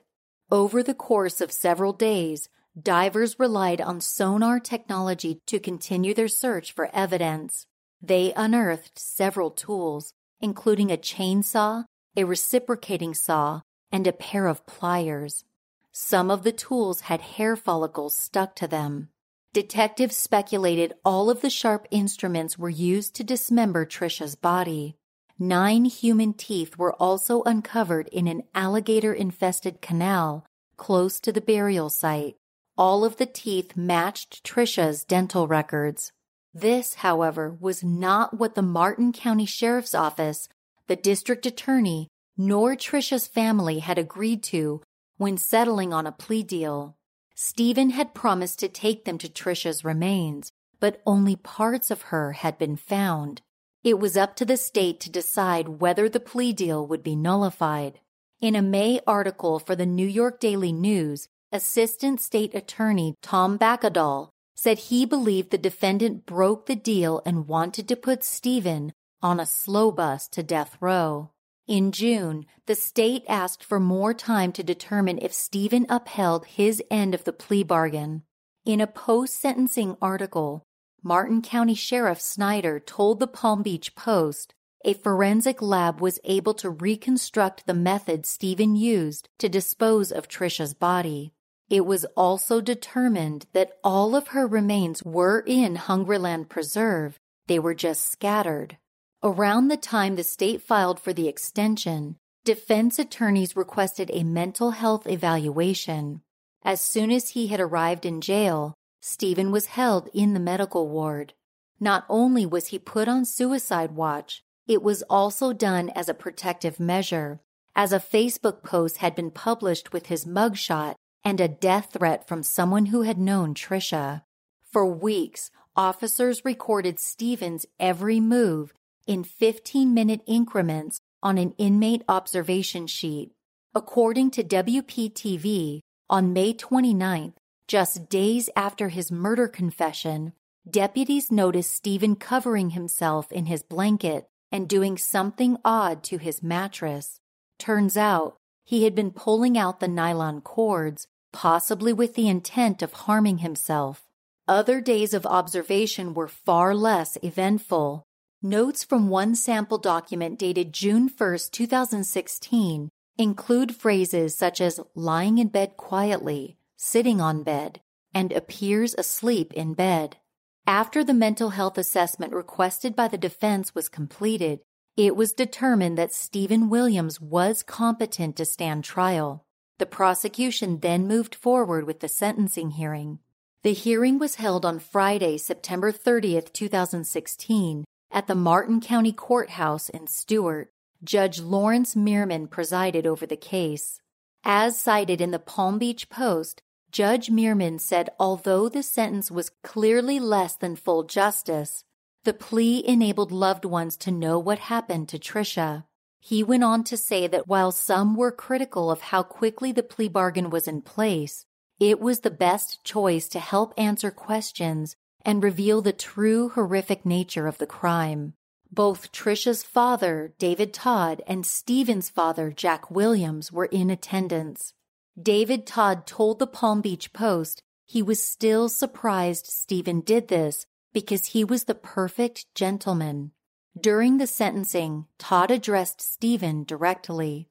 Over 0.53 0.83
the 0.83 0.95
course 0.95 1.41
of 1.41 1.51
several 1.51 1.93
days, 1.93 2.49
divers 2.83 3.39
relied 3.39 3.81
on 3.81 4.01
sonar 4.01 4.61
technology 4.61 5.41
to 5.47 5.59
continue 5.59 6.15
their 6.15 6.29
search 6.29 6.73
for 6.73 6.91
evidence. 6.93 7.67
They 8.01 8.33
unearthed 8.37 8.99
several 8.99 9.51
tools, 9.51 10.13
including 10.41 10.91
a 10.91 10.97
chainsaw, 10.97 11.85
a 12.17 12.25
reciprocating 12.25 13.15
saw, 13.15 13.63
and 13.91 14.07
a 14.07 14.13
pair 14.13 14.47
of 14.47 14.67
pliers. 14.67 15.45
Some 15.93 16.31
of 16.31 16.45
the 16.45 16.53
tools 16.53 17.03
had 17.03 17.21
hair 17.21 17.57
follicles 17.57 18.15
stuck 18.15 18.55
to 18.57 18.69
them. 18.69 19.09
Detectives 19.53 20.17
speculated 20.17 20.93
all 21.05 21.31
of 21.31 21.41
the 21.41 21.51
sharp 21.51 21.87
instruments 21.91 22.59
were 22.59 22.69
used 22.69 23.15
to 23.17 23.25
dismember 23.25 23.87
Tricia's 23.87 24.37
body. 24.37 24.95
Nine 25.39 25.87
human 25.87 26.35
teeth 26.35 26.77
were 26.77 26.95
also 26.95 27.43
uncovered 27.45 28.09
in 28.09 28.29
an 28.29 28.43
alligator 28.55 29.13
infested 29.13 29.81
canal 29.81 30.45
close 30.77 31.19
to 31.21 31.33
the 31.33 31.41
burial 31.41 31.91
site. 31.91 32.37
All 32.79 33.05
of 33.05 33.17
the 33.17 33.27
teeth 33.27 33.77
matched 33.77 34.45
Tricia's 34.45 35.03
dental 35.03 35.49
records. 35.49 36.13
This, 36.55 36.95
however, 36.95 37.57
was 37.59 37.83
not 37.83 38.39
what 38.39 38.55
the 38.55 38.63
Martin 38.63 39.13
County 39.13 39.47
Sheriff's 39.47 39.97
Office, 39.97 40.49
the 40.87 40.95
district 40.95 41.45
attorney, 41.45 42.07
nor 42.37 42.77
Tricia's 42.77 43.27
family 43.27 43.81
had 43.81 43.99
agreed 43.99 44.45
to 44.45 44.81
when 45.17 45.37
settling 45.37 45.93
on 45.93 46.07
a 46.07 46.13
plea 46.13 46.45
deal. 46.45 46.97
Stephen 47.35 47.91
had 47.91 48.15
promised 48.15 48.61
to 48.61 48.69
take 48.69 49.05
them 49.05 49.19
to 49.19 49.29
Tricia's 49.29 49.85
remains, 49.85 50.53
but 50.79 51.03
only 51.05 51.35
parts 51.35 51.91
of 51.91 52.03
her 52.03 52.31
had 52.31 52.59
been 52.59 52.77
found. 52.77 53.43
It 53.83 53.99
was 53.99 54.17
up 54.17 54.37
to 54.37 54.45
the 54.45 54.57
state 54.57 55.01
to 55.01 55.11
decide 55.11 55.81
whether 55.81 56.09
the 56.09 56.21
plea 56.21 56.53
deal 56.53 56.87
would 56.87 57.03
be 57.03 57.17
nullified. 57.17 57.99
In 58.41 58.55
a 58.55 58.63
May 58.63 59.01
article 59.05 59.59
for 59.59 59.75
the 59.75 59.87
New 59.87 60.07
York 60.07 60.39
Daily 60.39 60.71
News, 60.71 61.29
Assistant 61.51 62.21
State 62.21 62.55
Attorney 62.55 63.15
Tom 63.23 63.59
Bakkedahl 63.59 64.29
said 64.55 64.79
he 64.79 65.07
believed 65.07 65.51
the 65.51 65.57
defendant 65.57 66.27
broke 66.27 66.67
the 66.67 66.77
deal 66.77 67.23
and 67.25 67.49
wanted 67.49 67.89
to 67.89 67.97
put 67.97 68.23
Stephen 68.23 68.93
on 69.23 69.41
a 69.41 69.47
slow 69.47 69.91
bus 69.91 70.29
to 70.29 70.43
death 70.43 70.77
row. 70.79 71.31
In 71.67 71.91
June, 71.91 72.45
the 72.67 72.75
state 72.75 73.25
asked 73.27 73.65
for 73.65 73.81
more 73.81 74.13
time 74.13 74.53
to 74.53 74.63
determine 74.63 75.19
if 75.23 75.33
Stephen 75.33 75.87
upheld 75.89 76.45
his 76.45 76.83
end 76.91 77.15
of 77.15 77.25
the 77.25 77.33
plea 77.33 77.63
bargain. 77.63 78.25
In 78.67 78.83
a 78.83 78.87
post 78.87 79.41
sentencing 79.41 79.97
article, 80.03 80.65
Martin 81.03 81.41
County 81.41 81.75
Sheriff 81.75 82.21
Snyder 82.21 82.79
told 82.79 83.21
the 83.21 83.27
Palm 83.27 83.63
Beach 83.63 83.95
Post 83.95 84.55
a 84.85 84.93
forensic 84.93 85.63
lab 85.63 86.01
was 86.03 86.21
able 86.25 86.55
to 86.55 86.69
reconstruct 86.69 87.67
the 87.67 87.75
method 87.75 88.27
Stephen 88.27 88.77
used 88.77 89.31
to 89.39 89.49
dispose 89.49 90.13
of 90.13 90.29
Tricia's 90.29 90.75
body. 90.75 91.33
It 91.71 91.85
was 91.85 92.07
also 92.17 92.61
determined 92.61 93.47
that 93.53 93.79
all 93.85 94.17
of 94.17 94.29
her 94.29 94.47
remains 94.47 95.03
were 95.03 95.41
in 95.41 95.77
Hungryland 95.77 96.49
Preserve, 96.49 97.19
they 97.47 97.59
were 97.59 97.75
just 97.75 98.11
scattered. 98.11 98.79
Around 99.23 99.69
the 99.69 99.77
time 99.77 100.17
the 100.17 100.25
state 100.25 100.63
filed 100.63 100.99
for 101.01 101.13
the 101.13 101.29
extension, 101.29 102.17
defense 102.45 102.99
attorneys 102.99 103.57
requested 103.57 104.11
a 104.13 104.23
mental 104.23 104.71
health 104.71 105.07
evaluation. 105.07 106.23
As 106.63 106.81
soon 106.81 107.11
as 107.11 107.31
he 107.31 107.49
had 107.49 107.61
arrived 107.61 108.07
in 108.07 108.21
jail, 108.21 108.75
Stephen 109.03 109.51
was 109.51 109.67
held 109.67 110.09
in 110.15 110.35
the 110.35 110.41
medical 110.41 110.89
ward. 110.89 111.35
Not 111.81 112.05
only 112.09 112.47
was 112.47 112.69
he 112.69 112.79
put 112.79 113.09
on 113.09 113.25
suicide 113.25 113.93
watch, 113.93 114.43
it 114.67 114.83
was 114.83 115.03
also 115.03 115.53
done 115.53 115.91
as 115.91 116.09
a 116.09 116.15
protective 116.15 116.81
measure, 116.81 117.41
as 117.77 117.93
a 117.93 118.01
Facebook 118.01 118.63
post 118.63 118.99
had 118.99 119.15
been 119.15 119.31
published 119.31 119.93
with 119.93 120.07
his 120.07 120.25
mugshot 120.25 120.95
and 121.25 121.41
a 121.41 121.49
death 121.49 121.91
threat 121.93 122.27
from 122.27 122.43
someone 122.43 122.87
who 122.87 123.03
had 123.03 123.19
known 123.19 123.55
Tricia. 123.55 124.23
For 124.71 124.87
weeks, 124.87 125.51
officers 125.77 126.45
recorded 126.45 126.99
Stephen's 126.99 127.67
every 127.79 128.21
move 128.21 128.73
in 129.07 129.25
15 129.25 129.95
minute 129.95 130.23
increments 130.27 131.01
on 131.23 131.39
an 131.39 131.55
inmate 131.59 132.03
observation 132.09 132.87
sheet. 132.87 133.33
According 133.75 134.31
to 134.33 134.45
WPTV, 134.45 135.81
on 136.11 136.33
May 136.33 136.55
29th, 136.55 137.35
just 137.67 138.09
days 138.09 138.49
after 138.57 138.89
his 138.89 139.13
murder 139.13 139.47
confession, 139.47 140.33
deputies 140.69 141.31
noticed 141.31 141.71
Stephen 141.71 142.17
covering 142.17 142.71
himself 142.71 143.31
in 143.31 143.47
his 143.47 143.63
blanket 143.63 144.27
and 144.51 144.69
doing 144.69 144.97
something 144.97 145.59
odd 145.65 146.03
to 146.05 146.17
his 146.17 146.43
mattress. 146.43 147.21
Turns 147.59 147.97
out 147.97 148.38
he 148.69 148.85
had 148.85 148.95
been 148.95 149.11
pulling 149.11 149.57
out 149.57 149.81
the 149.81 149.89
nylon 149.89 150.43
cords, 150.43 151.07
possibly 151.33 151.91
with 151.91 152.15
the 152.15 152.29
intent 152.29 152.83
of 152.83 152.93
harming 152.93 153.39
himself. 153.39 154.05
Other 154.47 154.83
days 154.83 155.15
of 155.15 155.25
observation 155.25 156.13
were 156.13 156.29
far 156.29 156.75
less 156.75 157.17
eventful. 157.23 158.03
Notes 158.43 158.85
from 158.85 159.09
one 159.09 159.35
sample 159.35 159.79
document 159.79 160.39
dated 160.39 160.75
June 160.75 161.09
1, 161.09 161.39
2016, 161.51 162.91
include 163.17 163.75
phrases 163.75 164.37
such 164.37 164.61
as 164.61 164.81
lying 164.95 165.39
in 165.39 165.49
bed 165.49 165.79
quietly, 165.79 166.59
sitting 166.77 167.23
on 167.23 167.43
bed, 167.43 167.81
and 168.13 168.35
appears 168.35 168.95
asleep 168.99 169.51
in 169.55 169.73
bed. 169.73 170.19
After 170.67 171.03
the 171.03 171.15
mental 171.15 171.51
health 171.51 171.79
assessment 171.79 172.35
requested 172.35 172.95
by 172.95 173.09
the 173.09 173.17
defense 173.17 173.75
was 173.75 173.89
completed, 173.89 174.61
it 174.99 175.15
was 175.15 175.33
determined 175.33 175.97
that 175.97 176.13
Stephen 176.13 176.69
Williams 176.69 177.21
was 177.21 177.63
competent 177.63 178.35
to 178.35 178.45
stand 178.45 178.83
trial. 178.83 179.45
The 179.79 179.87
prosecution 179.87 180.81
then 180.81 181.07
moved 181.07 181.37
forward 181.37 181.87
with 181.87 182.01
the 182.01 182.09
sentencing 182.09 182.73
hearing. 182.73 183.21
The 183.63 183.75
hearing 183.75 184.19
was 184.19 184.35
held 184.35 184.67
on 184.67 184.81
Friday, 184.81 185.39
September 185.39 185.93
30th, 185.93 186.53
2016, 186.53 187.85
at 188.11 188.27
the 188.27 188.35
Martin 188.35 188.81
County 188.81 189.13
Courthouse 189.13 189.89
in 189.89 190.09
Stuart. 190.09 190.73
Judge 191.05 191.39
Lawrence 191.39 191.95
Mirman 191.95 192.51
presided 192.51 193.07
over 193.07 193.25
the 193.25 193.37
case. 193.37 194.01
As 194.43 194.81
cited 194.81 195.21
in 195.21 195.31
the 195.31 195.39
Palm 195.39 195.79
Beach 195.79 196.11
Post, 196.11 196.61
Judge 196.91 197.29
Mirman 197.31 197.81
said 197.81 198.11
although 198.19 198.69
the 198.69 198.83
sentence 198.83 199.31
was 199.31 199.53
clearly 199.63 200.19
less 200.19 200.57
than 200.57 200.75
full 200.75 201.05
justice, 201.05 201.85
the 202.29 202.35
plea 202.35 202.87
enabled 202.87 203.33
loved 203.33 203.65
ones 203.65 203.97
to 203.97 204.11
know 204.11 204.39
what 204.39 204.59
happened 204.59 205.09
to 205.09 205.19
Tricia. 205.19 205.85
He 206.21 206.43
went 206.43 206.63
on 206.63 206.85
to 206.85 206.95
say 206.99 207.27
that 207.27 207.49
while 207.49 207.73
some 207.73 208.15
were 208.15 208.31
critical 208.31 208.91
of 208.91 209.01
how 209.01 209.23
quickly 209.23 209.73
the 209.73 209.83
plea 209.83 210.09
bargain 210.09 210.51
was 210.51 210.69
in 210.69 210.83
place, 210.83 211.47
it 211.81 211.99
was 212.01 212.21
the 212.21 212.31
best 212.31 212.85
choice 212.85 213.29
to 213.29 213.39
help 213.39 213.73
answer 213.79 214.11
questions 214.11 214.95
and 215.25 215.43
reveal 215.43 215.81
the 215.81 215.95
true 215.95 216.51
horrific 216.51 217.07
nature 217.07 217.47
of 217.47 217.57
the 217.57 217.67
crime. 217.67 218.35
Both 218.71 219.11
Tricia's 219.11 219.63
father, 219.63 220.35
David 220.39 220.75
Todd, 220.75 221.23
and 221.27 221.47
Stephen's 221.47 222.11
father, 222.11 222.53
Jack 222.55 222.91
Williams, 222.91 223.51
were 223.51 223.71
in 223.73 223.89
attendance. 223.89 224.75
David 225.19 225.67
Todd 225.67 226.07
told 226.07 226.41
the 226.41 226.47
Palm 226.47 226.83
Beach 226.83 227.15
Post 227.15 227.63
he 227.87 228.03
was 228.03 228.23
still 228.23 228.69
surprised 228.69 229.47
Stephen 229.47 230.03
did 230.03 230.29
this 230.29 230.67
because 230.93 231.27
he 231.27 231.45
was 231.45 231.65
the 231.65 231.75
perfect 231.75 232.47
gentleman. 232.55 233.33
During 233.79 234.19
the 234.19 234.27
sentencing, 234.27 235.07
Todd 235.19 235.51
addressed 235.51 236.01
Stephen 236.01 236.65
directly. 236.65 237.49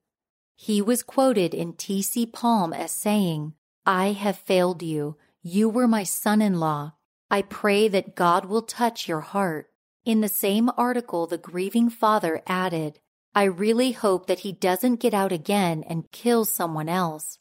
He 0.56 0.82
was 0.82 1.04
quoted 1.04 1.54
in 1.54 1.74
T.C. 1.74 2.26
Palm 2.26 2.74
as 2.74 2.92
saying, 2.92 3.54
I 3.86 4.12
have 4.12 4.38
failed 4.38 4.84
you. 4.84 5.18
You 5.42 5.70
were 5.70 5.88
my 5.88 6.04
son 6.04 6.42
in 6.42 6.60
law. 6.60 6.94
I 7.30 7.44
pray 7.44 7.88
that 7.88 8.16
God 8.16 8.46
will 8.46 8.64
touch 8.64 9.08
your 9.08 9.22
heart. 9.22 9.70
In 10.04 10.22
the 10.22 10.28
same 10.28 10.72
article, 10.78 11.28
the 11.28 11.38
grieving 11.38 11.90
father 11.90 12.42
added, 12.48 13.00
I 13.36 13.44
really 13.44 13.92
hope 13.92 14.28
that 14.28 14.40
he 14.40 14.52
doesn't 14.52 15.00
get 15.00 15.14
out 15.14 15.32
again 15.32 15.84
and 15.88 16.12
kill 16.12 16.44
someone 16.44 16.90
else. 16.90 17.40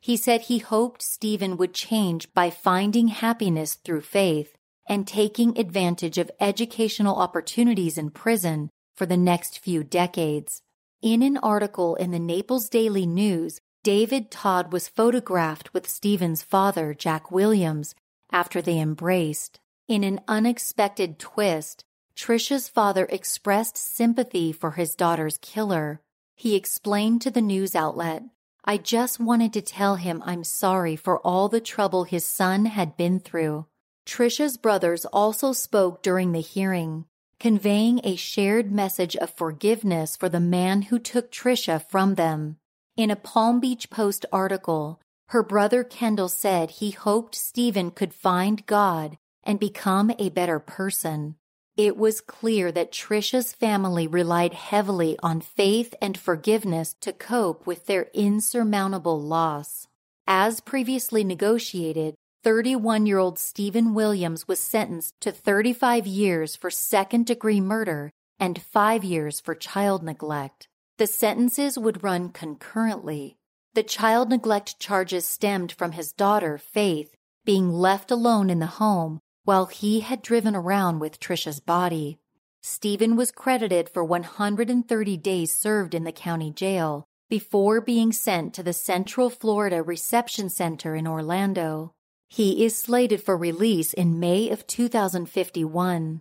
He 0.00 0.16
said 0.16 0.42
he 0.42 0.58
hoped 0.58 1.02
Stephen 1.02 1.56
would 1.56 1.74
change 1.74 2.32
by 2.32 2.50
finding 2.50 3.08
happiness 3.08 3.74
through 3.74 4.02
faith 4.02 4.53
and 4.86 5.06
taking 5.06 5.58
advantage 5.58 6.18
of 6.18 6.30
educational 6.40 7.16
opportunities 7.16 7.98
in 7.98 8.10
prison 8.10 8.70
for 8.96 9.06
the 9.06 9.16
next 9.16 9.58
few 9.58 9.82
decades. 9.82 10.62
In 11.02 11.22
an 11.22 11.36
article 11.38 11.94
in 11.96 12.10
the 12.10 12.18
Naples 12.18 12.68
Daily 12.68 13.06
News, 13.06 13.60
David 13.82 14.30
Todd 14.30 14.72
was 14.72 14.88
photographed 14.88 15.74
with 15.74 15.88
Stephen's 15.88 16.42
father, 16.42 16.94
Jack 16.94 17.30
Williams, 17.30 17.94
after 18.30 18.62
they 18.62 18.78
embraced. 18.78 19.60
In 19.86 20.02
an 20.02 20.20
unexpected 20.26 21.18
twist, 21.18 21.84
Tricia's 22.16 22.68
father 22.68 23.06
expressed 23.10 23.76
sympathy 23.76 24.52
for 24.52 24.72
his 24.72 24.94
daughter's 24.94 25.38
killer. 25.38 26.00
He 26.34 26.54
explained 26.54 27.20
to 27.22 27.30
the 27.30 27.42
news 27.42 27.74
outlet, 27.74 28.22
I 28.64 28.78
just 28.78 29.20
wanted 29.20 29.52
to 29.52 29.60
tell 29.60 29.96
him 29.96 30.22
I'm 30.24 30.42
sorry 30.42 30.96
for 30.96 31.18
all 31.18 31.50
the 31.50 31.60
trouble 31.60 32.04
his 32.04 32.24
son 32.24 32.64
had 32.64 32.96
been 32.96 33.20
through. 33.20 33.66
Tricia's 34.06 34.56
brothers 34.56 35.04
also 35.06 35.52
spoke 35.52 36.02
during 36.02 36.32
the 36.32 36.40
hearing, 36.40 37.06
conveying 37.40 38.00
a 38.04 38.16
shared 38.16 38.70
message 38.70 39.16
of 39.16 39.30
forgiveness 39.30 40.16
for 40.16 40.28
the 40.28 40.40
man 40.40 40.82
who 40.82 40.98
took 40.98 41.30
Tricia 41.30 41.82
from 41.88 42.14
them. 42.14 42.58
In 42.96 43.10
a 43.10 43.16
Palm 43.16 43.60
Beach 43.60 43.90
Post 43.90 44.26
article, 44.32 45.00
her 45.28 45.42
brother 45.42 45.82
Kendall 45.82 46.28
said 46.28 46.70
he 46.70 46.90
hoped 46.90 47.34
Stephen 47.34 47.90
could 47.90 48.14
find 48.14 48.66
God 48.66 49.16
and 49.42 49.58
become 49.58 50.12
a 50.18 50.28
better 50.28 50.58
person. 50.58 51.36
It 51.76 51.96
was 51.96 52.20
clear 52.20 52.70
that 52.70 52.92
Tricia's 52.92 53.52
family 53.52 54.06
relied 54.06 54.54
heavily 54.54 55.18
on 55.22 55.40
faith 55.40 55.94
and 56.00 56.16
forgiveness 56.16 56.94
to 57.00 57.12
cope 57.12 57.66
with 57.66 57.86
their 57.86 58.10
insurmountable 58.14 59.20
loss. 59.20 59.88
As 60.26 60.60
previously 60.60 61.24
negotiated, 61.24 62.14
31 62.44 63.06
year 63.06 63.16
old 63.16 63.38
Stephen 63.38 63.94
Williams 63.94 64.46
was 64.46 64.60
sentenced 64.60 65.18
to 65.22 65.32
35 65.32 66.06
years 66.06 66.54
for 66.54 66.70
second 66.70 67.24
degree 67.24 67.58
murder 67.58 68.10
and 68.38 68.60
five 68.60 69.02
years 69.02 69.40
for 69.40 69.54
child 69.54 70.02
neglect. 70.02 70.68
The 70.98 71.06
sentences 71.06 71.78
would 71.78 72.04
run 72.04 72.28
concurrently. 72.28 73.38
The 73.72 73.82
child 73.82 74.28
neglect 74.28 74.78
charges 74.78 75.24
stemmed 75.24 75.72
from 75.72 75.92
his 75.92 76.12
daughter, 76.12 76.58
Faith, 76.58 77.16
being 77.46 77.70
left 77.70 78.10
alone 78.10 78.50
in 78.50 78.58
the 78.58 78.66
home 78.66 79.20
while 79.44 79.64
he 79.64 80.00
had 80.00 80.20
driven 80.20 80.54
around 80.54 80.98
with 80.98 81.18
Tricia's 81.18 81.60
body. 81.60 82.18
Stephen 82.62 83.16
was 83.16 83.30
credited 83.30 83.88
for 83.88 84.04
130 84.04 85.16
days 85.16 85.50
served 85.50 85.94
in 85.94 86.04
the 86.04 86.12
county 86.12 86.50
jail 86.50 87.06
before 87.30 87.80
being 87.80 88.12
sent 88.12 88.52
to 88.52 88.62
the 88.62 88.74
Central 88.74 89.30
Florida 89.30 89.82
Reception 89.82 90.50
Center 90.50 90.94
in 90.94 91.06
Orlando. 91.06 91.93
He 92.34 92.64
is 92.64 92.76
slated 92.76 93.22
for 93.22 93.36
release 93.36 93.92
in 93.92 94.18
May 94.18 94.50
of 94.50 94.66
2051. 94.66 96.20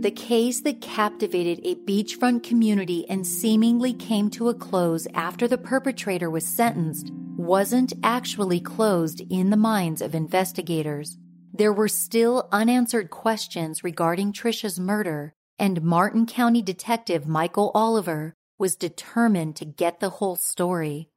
The 0.00 0.10
case 0.10 0.62
that 0.62 0.80
captivated 0.80 1.60
a 1.64 1.74
beachfront 1.74 2.44
community 2.44 3.04
and 3.10 3.26
seemingly 3.26 3.92
came 3.92 4.30
to 4.30 4.48
a 4.48 4.54
close 4.54 5.06
after 5.12 5.46
the 5.46 5.58
perpetrator 5.58 6.30
was 6.30 6.46
sentenced 6.46 7.12
wasn't 7.36 7.92
actually 8.02 8.60
closed 8.60 9.20
in 9.28 9.50
the 9.50 9.56
minds 9.58 10.00
of 10.00 10.14
investigators. 10.14 11.18
There 11.52 11.74
were 11.74 11.88
still 11.88 12.48
unanswered 12.50 13.10
questions 13.10 13.84
regarding 13.84 14.32
Tricia's 14.32 14.80
murder, 14.80 15.34
and 15.58 15.82
Martin 15.82 16.24
County 16.24 16.62
Detective 16.62 17.26
Michael 17.26 17.70
Oliver 17.74 18.34
was 18.58 18.76
determined 18.76 19.56
to 19.56 19.64
get 19.64 20.00
the 20.00 20.10
whole 20.10 20.36
story. 20.36 21.08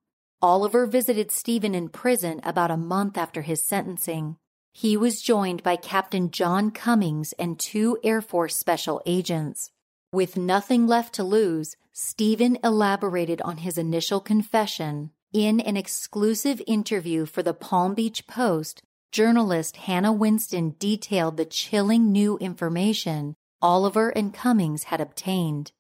Oliver 0.42 0.86
visited 0.86 1.32
Stephen 1.32 1.76
in 1.76 1.90
prison 1.90 2.40
about 2.44 2.72
a 2.72 2.78
month 2.78 3.18
after 3.18 3.42
his 3.42 3.66
sentencing. 3.66 4.38
He 4.74 4.96
was 4.96 5.22
joined 5.22 5.64
by 5.64 5.76
Captain 5.76 6.32
John 6.32 6.72
Cummings 6.72 7.34
and 7.34 7.60
two 7.60 7.98
Air 8.04 8.22
Force 8.22 8.56
special 8.56 9.02
agents. 9.06 9.70
With 10.14 10.38
nothing 10.38 10.88
left 10.88 11.14
to 11.16 11.24
lose, 11.24 11.76
Stephen 11.92 12.58
elaborated 12.64 13.42
on 13.42 13.58
his 13.58 13.78
initial 13.78 14.20
confession. 14.20 15.12
In 15.34 15.60
an 15.60 15.78
exclusive 15.78 16.62
interview 16.68 17.26
for 17.26 17.44
the 17.44 17.54
Palm 17.54 17.94
Beach 17.94 18.28
Post, 18.28 18.82
journalist 19.12 19.78
Hannah 19.78 20.14
Winston 20.14 20.76
detailed 20.80 21.38
the 21.38 21.46
chilling 21.46 22.12
new 22.12 22.38
information 22.38 23.36
Oliver 23.62 24.10
and 24.10 24.34
Cummings 24.34 24.86
had 24.86 25.00
obtained. 25.00 25.72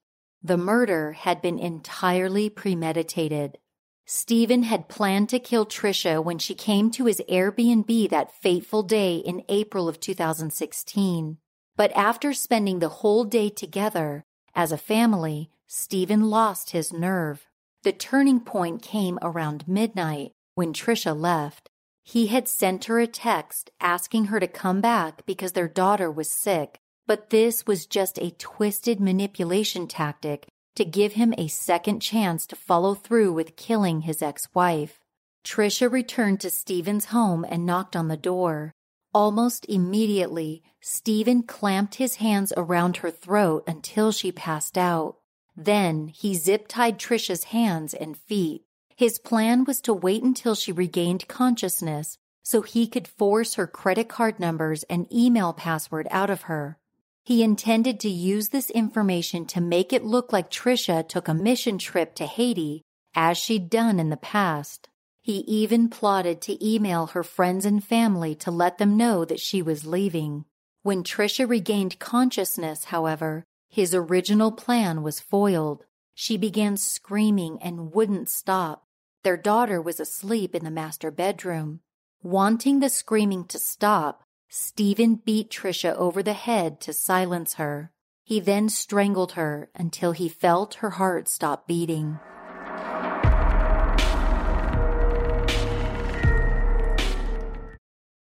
The 0.44 0.58
murder 0.58 1.14
had 1.14 1.42
been 1.42 1.60
entirely 1.60 2.50
premeditated. 2.50 3.60
Stephen 4.06 4.64
had 4.64 4.90
planned 4.90 5.30
to 5.30 5.40
kill 5.40 5.66
Tricia 5.66 6.24
when 6.24 6.40
she 6.40 6.56
came 6.56 6.90
to 6.92 7.06
his 7.06 7.22
Airbnb 7.30 8.10
that 8.10 8.34
fateful 8.34 8.82
day 8.82 9.18
in 9.18 9.44
April 9.48 9.88
of 9.88 10.00
2016. 10.00 11.38
But 11.76 11.92
after 11.96 12.34
spending 12.34 12.80
the 12.80 12.90
whole 12.90 13.24
day 13.24 13.50
together, 13.50 14.26
as 14.56 14.72
a 14.72 14.78
family, 14.78 15.52
Stephen 15.68 16.30
lost 16.30 16.72
his 16.72 16.92
nerve. 16.92 17.48
The 17.84 17.94
turning 17.94 18.40
point 18.40 18.82
came 18.82 19.18
around 19.22 19.68
midnight 19.68 20.34
when 20.56 20.74
Tricia 20.74 21.14
left. 21.14 21.70
He 22.04 22.28
had 22.28 22.48
sent 22.48 22.86
her 22.86 23.00
a 23.00 23.08
text 23.08 23.70
asking 23.80 24.26
her 24.26 24.40
to 24.40 24.48
come 24.48 24.82
back 24.82 25.26
because 25.26 25.54
their 25.54 25.68
daughter 25.68 26.12
was 26.12 26.30
sick, 26.30 26.80
but 27.12 27.30
this 27.30 27.68
was 27.68 27.86
just 27.86 28.18
a 28.20 28.32
twisted 28.38 29.02
manipulation 29.02 29.86
tactic 29.86 30.48
to 30.78 30.86
give 30.86 31.12
him 31.12 31.34
a 31.38 31.50
second 31.50 32.00
chance 32.00 32.46
to 32.48 32.56
follow 32.56 32.94
through 32.94 33.34
with 33.34 33.58
killing 33.58 34.04
his 34.04 34.22
ex 34.22 34.48
wife. 34.54 35.02
Tricia 35.44 35.92
returned 35.92 36.40
to 36.40 36.50
Stephen's 36.50 37.08
home 37.08 37.46
and 37.50 37.66
knocked 37.66 37.98
on 37.98 38.08
the 38.08 38.16
door. 38.16 38.72
Almost 39.14 39.66
immediately, 39.66 40.64
Stephen 40.80 41.44
clamped 41.44 41.96
his 41.96 42.16
hands 42.16 42.54
around 42.56 42.96
her 42.96 43.12
throat 43.12 43.66
until 43.68 44.14
she 44.14 44.32
passed 44.32 44.78
out. 44.78 45.18
Then 45.54 46.08
he 46.08 46.34
zip 46.34 46.70
tied 46.70 46.98
Tricia's 46.98 47.44
hands 47.44 47.94
and 47.94 48.16
feet. 48.16 48.64
His 48.96 49.20
plan 49.20 49.66
was 49.66 49.82
to 49.82 49.94
wait 49.94 50.24
until 50.24 50.56
she 50.56 50.72
regained 50.72 51.28
consciousness 51.28 52.18
so 52.42 52.62
he 52.62 52.88
could 52.88 53.06
force 53.06 53.56
her 53.56 53.68
credit 53.68 54.08
card 54.08 54.40
numbers 54.40 54.84
and 54.84 55.12
email 55.14 55.52
password 55.52 56.08
out 56.10 56.30
of 56.30 56.44
her. 56.44 56.78
He 57.24 57.44
intended 57.44 58.00
to 58.00 58.10
use 58.10 58.50
this 58.50 58.70
information 58.72 59.46
to 59.48 59.62
make 59.62 59.94
it 59.94 60.04
look 60.04 60.34
like 60.34 60.50
Tricia 60.50 61.08
took 61.08 61.28
a 61.28 61.34
mission 61.34 61.78
trip 61.78 62.16
to 62.16 62.26
Haiti 62.26 62.82
as 63.14 63.38
she'd 63.38 63.70
done 63.70 64.00
in 64.00 64.10
the 64.10 64.18
past. 64.18 64.90
He 65.22 65.40
even 65.42 65.90
plotted 65.90 66.42
to 66.42 66.68
email 66.68 67.08
her 67.08 67.24
friends 67.24 67.64
and 67.66 67.84
family 67.84 68.34
to 68.36 68.50
let 68.50 68.80
them 68.80 68.98
know 68.98 69.24
that 69.26 69.40
she 69.40 69.62
was 69.62 69.86
leaving. 69.86 70.46
When 70.82 71.04
Tricia 71.04 71.48
regained 71.48 72.00
consciousness, 72.00 72.86
however, 72.86 73.44
his 73.70 73.94
original 73.94 74.52
plan 74.52 75.04
was 75.04 75.20
foiled. 75.20 75.86
She 76.16 76.38
began 76.38 76.76
screaming 76.76 77.60
and 77.62 77.94
wouldn't 77.94 78.30
stop. 78.30 78.86
Their 79.24 79.38
daughter 79.38 79.80
was 79.80 80.00
asleep 80.00 80.56
in 80.56 80.64
the 80.64 80.72
master 80.72 81.12
bedroom. 81.12 81.82
Wanting 82.24 82.80
the 82.80 82.90
screaming 82.90 83.46
to 83.46 83.60
stop, 83.60 84.24
Stephen 84.54 85.16
beat 85.16 85.50
Tricia 85.50 85.96
over 85.96 86.22
the 86.22 86.34
head 86.34 86.82
to 86.82 86.92
silence 86.92 87.54
her. 87.54 87.90
He 88.26 88.42
then 88.42 88.68
strangled 88.68 89.32
her 89.32 89.70
until 89.74 90.12
he 90.12 90.28
felt 90.28 90.74
her 90.76 90.90
heart 90.90 91.30
stop 91.30 91.70
beating. 91.70 92.20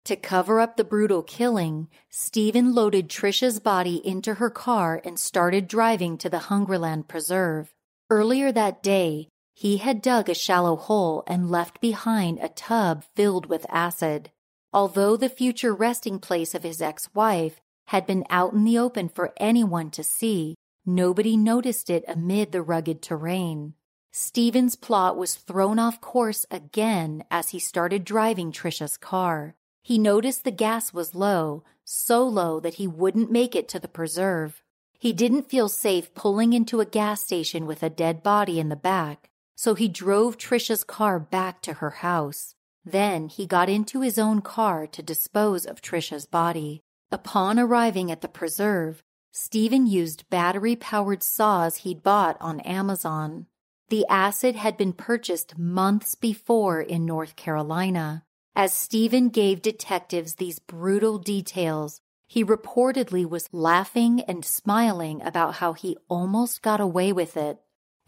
To 0.07 0.16
cover 0.16 0.59
up 0.59 0.77
the 0.77 0.83
brutal 0.83 1.22
killing, 1.22 1.87
Stephen 2.11 2.74
loaded 2.74 3.09
Tricia's 3.09 3.61
body 3.61 4.05
into 4.05 4.35
her 4.35 4.51
car 4.51 5.01
and 5.05 5.20
started 5.20 5.68
driving 5.68 6.18
to 6.18 6.29
the 6.29 6.49
Hungryland 6.51 7.07
Preserve. 7.07 7.72
Earlier 8.11 8.51
that 8.51 8.83
day, 8.83 9.29
he 9.55 9.77
had 9.77 10.03
dug 10.03 10.29
a 10.29 10.35
shallow 10.35 10.74
hole 10.74 11.22
and 11.29 11.53
left 11.53 11.81
behind 11.81 12.41
a 12.41 12.49
tub 12.49 13.05
filled 13.14 13.47
with 13.47 13.64
acid. 13.68 14.33
Although 14.77 15.16
the 15.16 15.31
future 15.31 15.72
resting 15.72 16.18
place 16.18 16.55
of 16.55 16.62
his 16.62 16.83
ex 16.83 17.09
wife 17.14 17.62
had 17.87 18.07
been 18.07 18.27
out 18.29 18.53
in 18.53 18.64
the 18.64 18.77
open 18.77 19.09
for 19.09 19.33
anyone 19.39 19.91
to 19.93 20.05
see, 20.05 20.55
nobody 20.85 21.35
noticed 21.35 21.89
it 21.89 22.05
amid 22.07 22.53
the 22.53 22.61
rugged 22.61 23.01
terrain. 23.01 23.72
Stephen's 24.12 24.77
plot 24.77 25.16
was 25.16 25.35
thrown 25.35 25.79
off 25.79 26.03
course 26.03 26.45
again 26.51 27.24
as 27.31 27.49
he 27.49 27.59
started 27.59 28.05
driving 28.05 28.53
Tricia's 28.53 28.99
car. 28.99 29.55
He 29.83 29.97
noticed 29.97 30.45
the 30.45 30.51
gas 30.51 30.93
was 30.93 31.14
low, 31.14 31.64
so 31.83 32.29
low 32.29 32.61
that 32.61 32.74
he 32.74 32.87
wouldn't 32.87 33.33
make 33.33 33.57
it 33.57 33.68
to 33.68 33.81
the 33.81 33.89
preserve. 33.89 34.62
He 34.99 35.14
didn't 35.14 35.49
feel 35.49 35.70
safe 35.70 36.12
pulling 36.12 36.53
into 36.53 36.83
a 36.83 36.85
gas 36.85 37.22
station 37.22 37.64
with 37.64 37.83
a 37.83 37.89
dead 37.89 38.22
body 38.22 38.61
in 38.61 38.68
the 38.68 38.77
back, 38.77 39.31
so 39.57 39.72
he 39.72 39.89
drove 39.89 40.37
Tricia's 40.37 40.85
car 40.85 41.18
back 41.18 41.62
to 41.62 41.72
her 41.81 42.05
house. 42.05 42.56
Then 42.87 43.26
he 43.26 43.49
got 43.49 43.68
into 43.68 44.01
his 44.01 44.16
own 44.16 44.41
car 44.43 44.87
to 44.87 45.03
dispose 45.03 45.66
of 45.66 45.82
Tricia's 45.82 46.24
body. 46.24 46.82
Upon 47.11 47.59
arriving 47.59 48.12
at 48.12 48.20
the 48.20 48.28
preserve, 48.28 49.03
Stephen 49.32 49.89
used 49.89 50.30
battery 50.30 50.76
powered 50.76 51.24
saws 51.24 51.78
he'd 51.78 52.05
bought 52.05 52.37
on 52.41 52.61
Amazon. 52.61 53.47
The 53.89 54.07
acid 54.09 54.55
had 54.55 54.76
been 54.76 54.93
purchased 54.93 55.59
months 55.59 56.14
before 56.14 56.80
in 56.80 57.05
North 57.05 57.34
Carolina. 57.34 58.24
As 58.55 58.72
Stephen 58.72 59.30
gave 59.30 59.62
detectives 59.62 60.37
these 60.37 60.61
brutal 60.61 61.18
details, 61.18 62.01
he 62.28 62.45
reportedly 62.45 63.28
was 63.28 63.53
laughing 63.53 64.22
and 64.22 64.45
smiling 64.45 65.22
about 65.22 65.55
how 65.55 65.72
he 65.72 65.97
almost 66.09 66.62
got 66.62 66.80
away 66.80 67.12
with 67.12 67.37
it. 67.37 67.59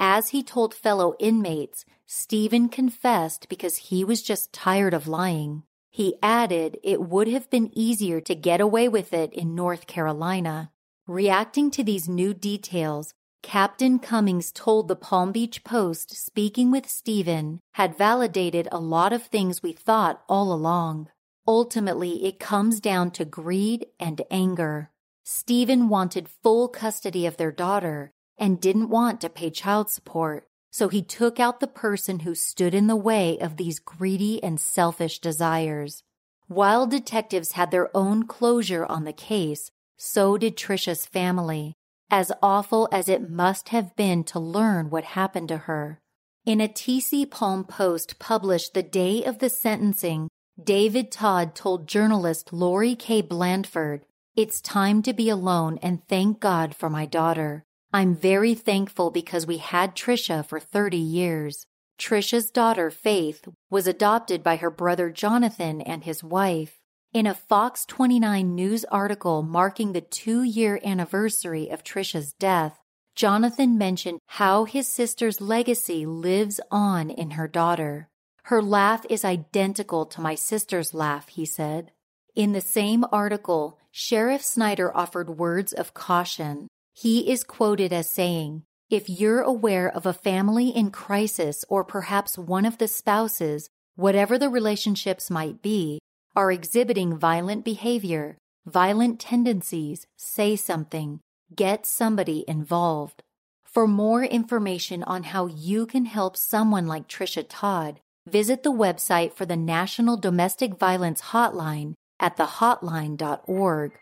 As 0.01 0.29
he 0.29 0.43
told 0.43 0.75
fellow 0.75 1.15
inmates, 1.19 1.85
Stephen 2.07 2.69
confessed 2.69 3.49
because 3.49 3.77
he 3.77 4.05
was 4.05 4.23
just 4.23 4.53
tired 4.53 4.95
of 4.95 5.09
lying. 5.09 5.65
He 5.91 6.17
added 6.23 6.79
it 6.85 7.03
would 7.03 7.27
have 7.29 7.51
been 7.51 7.71
easier 7.77 8.21
to 8.21 8.35
get 8.35 8.61
away 8.61 8.89
with 8.89 9.13
it 9.13 9.33
in 9.33 9.55
North 9.55 9.87
Carolina. 9.87 10.71
Reacting 11.07 11.71
to 11.73 11.83
these 11.83 12.09
new 12.09 12.33
details, 12.33 13.15
Captain 13.43 13.99
Cummings 13.99 14.53
told 14.53 14.89
the 14.89 14.97
Palm 14.97 15.33
Beach 15.33 15.65
Post 15.65 16.15
speaking 16.15 16.71
with 16.71 16.89
Stephen 16.89 17.61
had 17.73 17.99
validated 17.99 18.69
a 18.71 18.79
lot 18.79 19.13
of 19.13 19.25
things 19.25 19.63
we 19.63 19.73
thought 19.73 20.23
all 20.29 20.53
along. 20.53 21.09
Ultimately, 21.47 22.25
it 22.25 22.39
comes 22.39 22.79
down 22.79 23.11
to 23.13 23.25
greed 23.25 23.87
and 23.99 24.21
anger. 24.31 24.91
Stephen 25.25 25.89
wanted 25.89 26.29
full 26.29 26.69
custody 26.69 27.27
of 27.27 27.37
their 27.37 27.53
daughter 27.53 28.13
and 28.39 28.61
didn't 28.61 28.89
want 28.89 29.21
to 29.21 29.29
pay 29.29 29.51
child 29.51 29.91
support, 29.91 30.47
so 30.71 30.89
he 30.89 31.03
took 31.03 31.41
out 31.41 31.61
the 31.61 31.67
person 31.67 32.21
who 32.21 32.35
stood 32.35 32.75
in 32.75 32.87
the 32.87 32.97
way 32.97 33.39
of 33.39 33.57
these 33.57 33.79
greedy 33.79 34.43
and 34.43 34.61
selfish 34.61 35.19
desires. 35.19 36.03
While 36.47 36.87
detectives 36.87 37.53
had 37.53 37.71
their 37.71 37.95
own 37.97 38.27
closure 38.27 38.87
on 38.87 39.05
the 39.05 39.13
case, 39.13 39.71
so 39.97 40.39
did 40.39 40.57
Tricia's 40.57 41.05
family, 41.05 41.75
as 42.11 42.33
awful 42.43 42.89
as 42.91 43.09
it 43.09 43.31
must 43.31 43.69
have 43.71 43.97
been 43.97 44.25
to 44.25 44.39
learn 44.39 44.89
what 44.89 45.05
happened 45.05 45.49
to 45.49 45.59
her. 45.59 46.01
In 46.47 46.61
a 46.61 46.69
TC 46.69 47.31
Palm 47.31 47.65
post 47.65 48.19
published 48.19 48.73
the 48.73 48.83
day 48.83 49.25
of 49.25 49.39
the 49.39 49.51
sentencing, 49.51 50.29
David 50.63 51.13
Todd 51.13 51.55
told 51.55 51.87
journalist 51.87 52.53
Lori 52.53 52.95
K. 52.95 53.21
Blandford, 53.21 54.07
It's 54.35 54.61
time 54.61 55.03
to 55.03 55.13
be 55.13 55.29
alone 55.29 55.79
and 55.83 56.07
thank 56.09 56.41
God 56.41 56.75
for 56.75 56.89
my 56.89 57.05
daughter. 57.05 57.65
I'm 57.91 58.15
very 58.15 58.55
thankful 58.55 59.11
because 59.11 59.47
we 59.47 59.57
had 59.57 59.97
Tricia 59.97 60.45
for 60.45 60.61
30 60.61 60.99
years. 60.99 61.67
Tricia's 61.99 62.51
daughter, 62.51 62.91
Faith, 62.91 63.49
was 63.71 63.87
adopted 63.87 64.43
by 64.43 64.57
her 64.57 64.71
brother 64.71 65.09
Jonathan 65.09 65.81
and 65.81 66.05
his 66.05 66.23
wife. 66.23 66.83
In 67.15 67.27
a 67.27 67.33
Fox 67.33 67.87
29 67.87 68.55
news 68.55 68.85
article 68.85 69.43
marking 69.43 69.93
the 69.93 70.03
two 70.03 70.43
year 70.43 70.79
anniversary 70.85 71.71
of 71.71 71.83
Tricia's 71.83 72.35
death, 72.35 72.79
Jonathan 73.17 73.79
mentioned 73.79 74.21
how 74.27 74.65
his 74.65 74.87
sister's 74.87 75.41
legacy 75.41 76.05
lives 76.05 76.61
on 76.71 77.09
in 77.09 77.33
her 77.33 77.49
daughter. 77.49 78.11
Her 78.45 78.61
laugh 78.63 79.07
is 79.09 79.25
identical 79.25 80.05
to 80.07 80.21
my 80.21 80.35
sister's 80.35 80.93
laugh, 80.93 81.29
he 81.29 81.47
said. 81.47 81.93
In 82.37 82.53
the 82.53 82.61
same 82.61 83.07
article, 83.11 83.79
Sheriff 83.91 84.45
Snyder 84.45 84.95
offered 84.95 85.39
words 85.39 85.73
of 85.73 85.95
caution. 85.95 86.69
He 87.01 87.31
is 87.31 87.45
quoted 87.45 87.93
as 87.93 88.11
saying, 88.11 88.65
If 88.91 89.09
you're 89.09 89.41
aware 89.41 89.89
of 89.89 90.05
a 90.05 90.13
family 90.13 90.71
in 90.71 90.91
crisis 90.91 91.65
or 91.69 91.85
perhaps 91.85 92.37
one 92.37 92.65
of 92.65 92.79
the 92.79 92.89
spouses, 92.89 93.71
whatever 93.95 94.37
the 94.37 94.49
relationships 94.49 95.31
might 95.31 95.63
be, 95.63 96.01
are 96.35 96.51
exhibiting 96.51 97.17
violent 97.17 97.65
behavior, 97.65 98.37
violent 98.67 99.21
tendencies, 99.21 100.09
say 100.17 100.57
something. 100.57 101.21
Get 101.55 101.87
somebody 101.87 102.45
involved. 102.49 103.23
For 103.65 103.87
more 103.87 104.25
information 104.25 105.05
on 105.05 105.23
how 105.23 105.47
you 105.47 105.87
can 105.87 106.07
help 106.07 106.37
someone 106.37 106.89
like 106.89 107.07
Tricia 107.07 107.47
Todd, 107.49 108.01
visit 108.27 108.65
the 108.65 108.73
website 108.73 109.35
for 109.35 109.47
the 109.47 109.57
National 109.57 110.17
Domestic 110.17 110.77
Violence 110.77 111.21
Hotline 111.31 111.95
at 112.19 112.37
thehotline.org. 112.37 113.93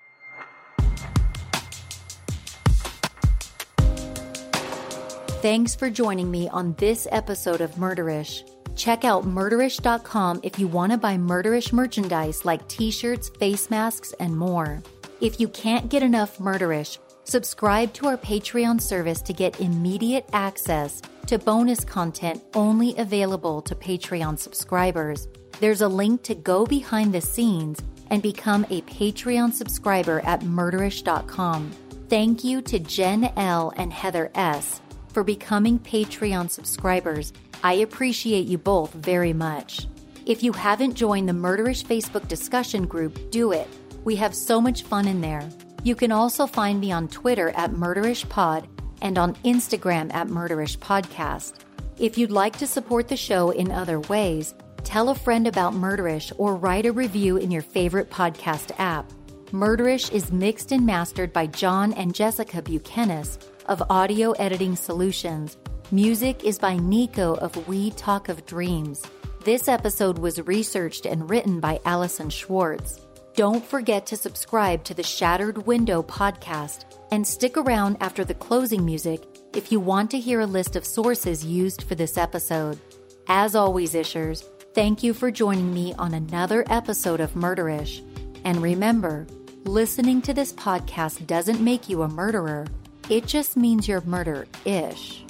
Thanks 5.42 5.74
for 5.74 5.90
joining 5.90 6.30
me 6.30 6.48
on 6.48 6.74
this 6.78 7.06
episode 7.12 7.60
of 7.60 7.72
Murderish. 7.72 8.42
Check 8.74 9.04
out 9.04 9.24
murderish.com 9.24 10.40
if 10.42 10.58
you 10.58 10.66
want 10.66 10.92
to 10.92 10.98
buy 10.98 11.16
murderish 11.16 11.72
merchandise 11.72 12.44
like 12.44 12.66
t 12.68 12.90
shirts, 12.90 13.28
face 13.28 13.70
masks, 13.70 14.12
and 14.18 14.36
more. 14.36 14.82
If 15.20 15.38
you 15.38 15.48
can't 15.48 15.90
get 15.90 16.02
enough 16.02 16.38
murderish, 16.38 16.98
subscribe 17.24 17.92
to 17.94 18.06
our 18.06 18.16
Patreon 18.16 18.80
service 18.80 19.20
to 19.22 19.34
get 19.34 19.60
immediate 19.60 20.28
access 20.32 21.02
to 21.26 21.38
bonus 21.38 21.84
content 21.84 22.42
only 22.54 22.96
available 22.96 23.60
to 23.62 23.74
Patreon 23.74 24.38
subscribers. 24.38 25.28
There's 25.60 25.82
a 25.82 25.88
link 25.88 26.22
to 26.24 26.34
go 26.34 26.64
behind 26.66 27.12
the 27.12 27.20
scenes 27.20 27.80
and 28.10 28.22
become 28.22 28.64
a 28.70 28.80
Patreon 28.82 29.52
subscriber 29.52 30.20
at 30.20 30.40
murderish.com. 30.40 31.72
Thank 32.08 32.42
you 32.42 32.62
to 32.62 32.78
Jen 32.78 33.32
L. 33.36 33.72
and 33.76 33.92
Heather 33.92 34.30
S. 34.34 34.80
for 35.16 35.24
becoming 35.24 35.78
Patreon 35.78 36.50
subscribers 36.50 37.32
I 37.64 37.72
appreciate 37.72 38.44
you 38.44 38.58
both 38.58 38.92
very 38.92 39.32
much. 39.32 39.88
If 40.26 40.42
you 40.42 40.52
haven't 40.52 40.92
joined 40.92 41.26
the 41.26 41.32
Murderish 41.32 41.86
Facebook 41.86 42.28
discussion 42.28 42.86
group, 42.86 43.30
do 43.30 43.52
it. 43.52 43.66
We 44.04 44.14
have 44.16 44.34
so 44.34 44.60
much 44.60 44.82
fun 44.82 45.08
in 45.08 45.22
there. 45.22 45.48
You 45.84 45.94
can 45.94 46.12
also 46.12 46.46
find 46.46 46.78
me 46.78 46.92
on 46.92 47.08
Twitter 47.08 47.48
at 47.56 47.70
MurderishPod 47.70 48.66
and 49.00 49.16
on 49.16 49.36
Instagram 49.36 50.12
at 50.12 50.26
Murderish 50.26 50.76
Podcast. 50.76 51.60
If 51.98 52.18
you'd 52.18 52.30
like 52.30 52.58
to 52.58 52.66
support 52.66 53.08
the 53.08 53.16
show 53.16 53.52
in 53.52 53.70
other 53.70 54.00
ways, 54.00 54.54
tell 54.84 55.08
a 55.08 55.14
friend 55.14 55.46
about 55.46 55.72
Murderish 55.72 56.30
or 56.36 56.56
write 56.56 56.84
a 56.84 56.92
review 56.92 57.38
in 57.38 57.50
your 57.50 57.62
favorite 57.62 58.10
podcast 58.10 58.70
app. 58.76 59.10
Murderish 59.50 60.12
is 60.12 60.30
mixed 60.30 60.72
and 60.72 60.84
mastered 60.84 61.32
by 61.32 61.46
John 61.46 61.94
and 61.94 62.14
Jessica 62.14 62.60
Bukenas 62.60 63.38
of 63.66 63.82
Audio 63.90 64.32
Editing 64.32 64.76
Solutions 64.76 65.56
Music 65.92 66.42
is 66.42 66.58
by 66.58 66.76
Nico 66.76 67.34
of 67.34 67.68
We 67.68 67.92
Talk 67.92 68.28
of 68.28 68.44
Dreams. 68.44 69.04
This 69.44 69.68
episode 69.68 70.18
was 70.18 70.40
researched 70.40 71.06
and 71.06 71.30
written 71.30 71.60
by 71.60 71.78
Alison 71.84 72.28
Schwartz. 72.28 73.00
Don't 73.36 73.64
forget 73.64 74.04
to 74.06 74.16
subscribe 74.16 74.82
to 74.82 74.94
the 74.94 75.04
Shattered 75.04 75.64
Window 75.64 76.02
podcast 76.02 76.86
and 77.12 77.24
stick 77.24 77.56
around 77.56 77.98
after 78.00 78.24
the 78.24 78.34
closing 78.34 78.84
music 78.84 79.22
if 79.54 79.70
you 79.70 79.78
want 79.78 80.10
to 80.10 80.18
hear 80.18 80.40
a 80.40 80.46
list 80.46 80.74
of 80.74 80.84
sources 80.84 81.44
used 81.44 81.84
for 81.84 81.94
this 81.94 82.18
episode. 82.18 82.80
As 83.28 83.54
always, 83.54 83.94
Ishers, 83.94 84.42
thank 84.74 85.04
you 85.04 85.14
for 85.14 85.30
joining 85.30 85.72
me 85.72 85.94
on 86.00 86.14
another 86.14 86.64
episode 86.68 87.20
of 87.20 87.34
Murderish. 87.34 88.02
And 88.44 88.60
remember, 88.60 89.24
listening 89.62 90.20
to 90.22 90.34
this 90.34 90.52
podcast 90.52 91.28
doesn't 91.28 91.60
make 91.60 91.88
you 91.88 92.02
a 92.02 92.08
murderer, 92.08 92.66
it 93.08 93.26
just 93.26 93.56
means 93.56 93.86
you're 93.86 94.00
murder 94.00 94.46
ish. 94.64 95.25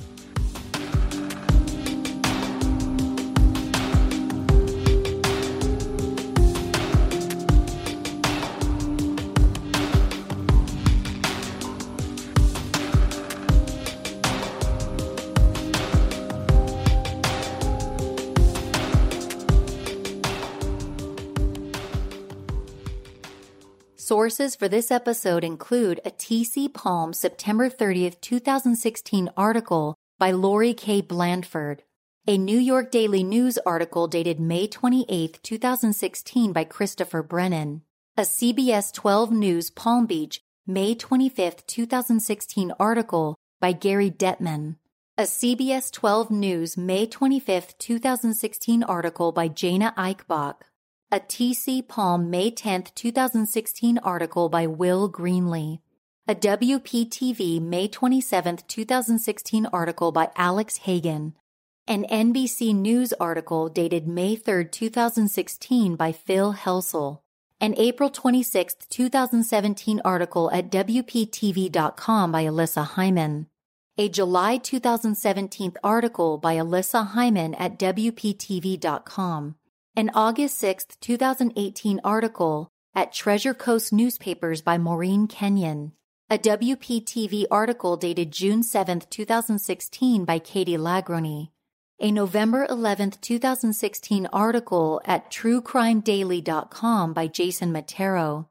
Sources 24.07 24.55
for 24.55 24.69
this 24.69 24.93
episode 24.93 25.43
include 25.43 26.01
a 26.05 26.13
TC 26.13 26.73
Palm 26.73 27.13
September 27.13 27.69
30th, 27.69 28.21
2016 28.21 29.31
article 29.37 29.97
by 30.17 30.31
Lori 30.31 30.75
K. 30.75 31.01
Blandford, 31.01 31.83
a 32.25 32.39
New 32.39 32.57
York 32.61 32.93
Daily 32.93 33.25
News 33.25 33.59
article 33.67 34.07
dated 34.07 34.39
May 34.39 34.69
28, 34.69 35.41
2016 35.43 36.53
by 36.53 36.63
Christopher 36.63 37.25
Brennan, 37.25 37.83
a 38.17 38.23
CBS 38.23 38.93
12 38.93 39.33
News 39.33 39.71
Palm 39.71 40.07
Beach 40.07 40.41
May 40.69 40.95
25, 40.95 41.67
2016 41.67 42.73
article 42.79 43.35
by 43.59 43.73
Gary 43.73 44.13
Detman, 44.13 44.77
a 45.19 45.23
CBS 45.23 45.91
12 45.91 46.31
News 46.31 46.77
May 46.77 47.07
25, 47.07 47.77
2016 47.77 48.85
article 48.85 49.33
by 49.33 49.49
Jana 49.49 49.93
Eichbach, 49.99 50.59
a 51.13 51.21
TC 51.21 51.87
Palm 51.87 52.31
May 52.31 52.51
10, 52.51 52.87
2016 52.97 53.99
article 53.99 54.49
by 54.49 54.67
Will 54.67 55.11
Greenlee, 55.11 55.79
a 56.27 56.35
WPTV 56.35 57.63
May 57.63 57.87
27, 57.87 58.59
2016 58.67 59.67
article 59.67 60.11
by 60.11 60.31
Alex 60.35 60.79
Hagan, 60.79 61.35
an 61.87 62.05
NBC 62.11 62.75
News 62.75 63.13
article 63.21 63.69
dated 63.69 64.09
May 64.09 64.35
3, 64.35 64.65
2016 64.65 65.95
by 65.95 66.11
Phil 66.11 66.53
Helsel, 66.53 67.23
an 67.61 67.75
April 67.77 68.11
26, 68.11 68.75
2017 68.89 70.01
article 70.05 70.51
at 70.51 70.73
WPTV.com 70.73 72.33
by 72.33 72.45
Alyssa 72.45 72.85
Hyman, 72.85 73.47
a 73.97 74.09
July 74.09 74.57
2017 74.57 75.75
article 75.85 76.37
by 76.37 76.57
Alyssa 76.57 77.07
Hyman 77.07 77.55
at 77.55 77.79
WPTV.com, 77.79 79.55
an 79.99 80.11
August 80.13 80.59
6, 80.59 80.85
2018 81.01 82.03
article 82.05 82.69
at 82.95 83.15
Treasure 83.15 83.55
Coast 83.55 83.95
Newspapers 83.95 84.61
by 84.61 84.77
Maureen 84.77 85.27
Kenyon, 85.27 85.93
a 86.29 86.37
WPTV 86.37 87.47
article 87.51 87.97
dated 87.97 88.31
June 88.31 88.63
7, 88.63 89.01
2016 89.09 90.27
by 90.27 90.39
Katie 90.39 90.77
LaGrone, 90.77 91.49
a 91.99 92.13
November 92.13 92.67
11, 92.69 93.13
2016 93.23 94.27
article 94.35 95.01
at 95.07 95.31
truecrimedaily.com 95.31 97.15
by 97.15 97.27
Jason 97.27 97.73
Matero, 97.73 98.49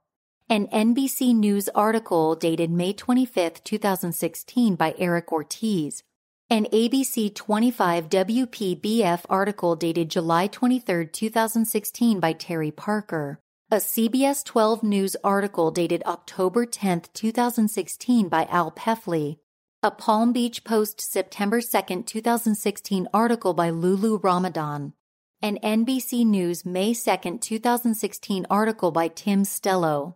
an 0.49 0.65
NBC 0.69 1.35
News 1.35 1.69
article 1.75 2.35
dated 2.35 2.71
May 2.71 2.91
25, 2.91 3.63
2016 3.63 4.73
by 4.73 4.95
Eric 4.97 5.31
Ortiz, 5.31 6.01
an 6.47 6.65
ABC 6.71 7.33
25 7.33 8.07
WPBF 8.07 9.21
article 9.27 9.75
dated 9.75 10.09
July 10.09 10.45
23, 10.45 11.07
2016 11.07 12.19
by 12.19 12.33
Terry 12.33 12.69
Parker. 12.69 13.39
A 13.71 13.77
CBS 13.77 14.45
12 14.45 14.83
News 14.83 15.17
article 15.23 15.71
dated 15.71 16.03
October 16.05 16.67
10, 16.67 17.05
2016 17.13 18.29
by 18.29 18.45
Al 18.51 18.69
Peffley. 18.69 19.39
A 19.81 19.89
Palm 19.89 20.33
Beach 20.33 20.63
Post 20.63 21.01
September 21.01 21.61
2, 21.61 22.03
2016 22.03 23.07
article 23.11 23.55
by 23.55 23.71
Lulu 23.71 24.17
Ramadan. 24.17 24.93
An 25.41 25.57
NBC 25.63 26.27
News 26.27 26.63
May 26.63 26.93
2, 26.93 27.39
2016 27.39 28.45
article 28.51 28.91
by 28.91 29.07
Tim 29.07 29.43
Stelloh. 29.43 30.13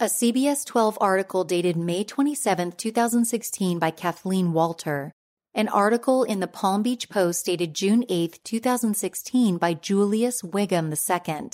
A 0.00 0.06
CBS 0.06 0.64
12 0.64 0.96
article 1.02 1.44
dated 1.44 1.76
May 1.76 2.02
27, 2.02 2.72
2016 2.72 3.78
by 3.78 3.90
Kathleen 3.90 4.54
Walter 4.54 5.12
an 5.56 5.66
article 5.68 6.22
in 6.22 6.38
the 6.40 6.46
Palm 6.46 6.82
Beach 6.82 7.08
Post 7.08 7.46
dated 7.46 7.72
June 7.72 8.04
8, 8.10 8.40
2016 8.44 9.56
by 9.56 9.72
Julius 9.72 10.44
Whigham 10.44 10.92
II, 10.92 11.48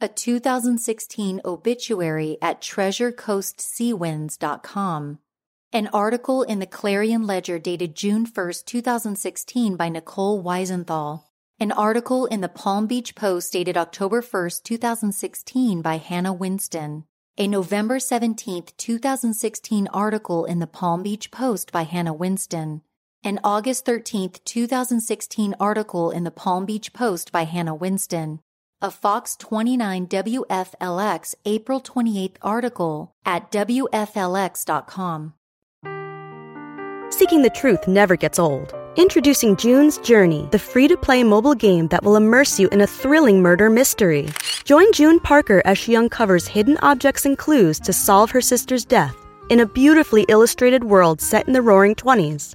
a 0.00 0.08
2016 0.08 1.40
obituary 1.44 2.36
at 2.42 2.60
treasurecoastseawinds.com, 2.60 5.18
an 5.72 5.88
article 5.92 6.42
in 6.42 6.58
the 6.58 6.66
Clarion 6.66 7.28
Ledger 7.28 7.60
dated 7.60 7.94
June 7.94 8.26
1, 8.26 8.52
2016 8.66 9.76
by 9.76 9.88
Nicole 9.88 10.42
Weisenthal, 10.42 11.22
an 11.60 11.70
article 11.70 12.26
in 12.26 12.40
the 12.40 12.48
Palm 12.48 12.88
Beach 12.88 13.14
Post 13.14 13.52
dated 13.52 13.76
October 13.76 14.20
1, 14.20 14.50
2016 14.64 15.80
by 15.80 15.98
Hannah 15.98 16.32
Winston, 16.32 17.04
a 17.38 17.46
November 17.46 18.00
17, 18.00 18.64
2016 18.76 19.86
article 19.92 20.44
in 20.44 20.58
the 20.58 20.66
Palm 20.66 21.04
Beach 21.04 21.30
Post 21.30 21.70
by 21.70 21.82
Hannah 21.82 22.12
Winston, 22.12 22.82
an 23.24 23.40
August 23.42 23.86
13, 23.86 24.32
2016 24.44 25.54
article 25.58 26.10
in 26.10 26.24
the 26.24 26.30
Palm 26.30 26.66
Beach 26.66 26.92
Post 26.92 27.32
by 27.32 27.44
Hannah 27.44 27.74
Winston, 27.74 28.40
a 28.82 28.90
Fox 28.90 29.34
29 29.36 30.06
WFLX 30.08 31.34
April 31.46 31.80
28 31.80 32.38
article 32.42 33.12
at 33.24 33.50
WFLX.com. 33.50 35.32
Seeking 37.10 37.42
the 37.42 37.50
truth 37.50 37.88
never 37.88 38.16
gets 38.16 38.38
old. 38.38 38.74
Introducing 38.96 39.56
June's 39.56 39.98
Journey, 39.98 40.46
the 40.52 40.58
free 40.58 40.86
to 40.86 40.96
play 40.96 41.24
mobile 41.24 41.54
game 41.54 41.88
that 41.88 42.04
will 42.04 42.16
immerse 42.16 42.60
you 42.60 42.68
in 42.68 42.82
a 42.82 42.86
thrilling 42.86 43.40
murder 43.40 43.70
mystery. 43.70 44.28
Join 44.64 44.92
June 44.92 45.18
Parker 45.18 45.62
as 45.64 45.78
she 45.78 45.96
uncovers 45.96 46.46
hidden 46.46 46.76
objects 46.82 47.24
and 47.24 47.38
clues 47.38 47.80
to 47.80 47.92
solve 47.92 48.30
her 48.30 48.40
sister's 48.40 48.84
death 48.84 49.16
in 49.50 49.60
a 49.60 49.66
beautifully 49.66 50.24
illustrated 50.28 50.84
world 50.84 51.20
set 51.20 51.46
in 51.46 51.52
the 51.52 51.62
roaring 51.62 51.94
20s. 51.94 52.54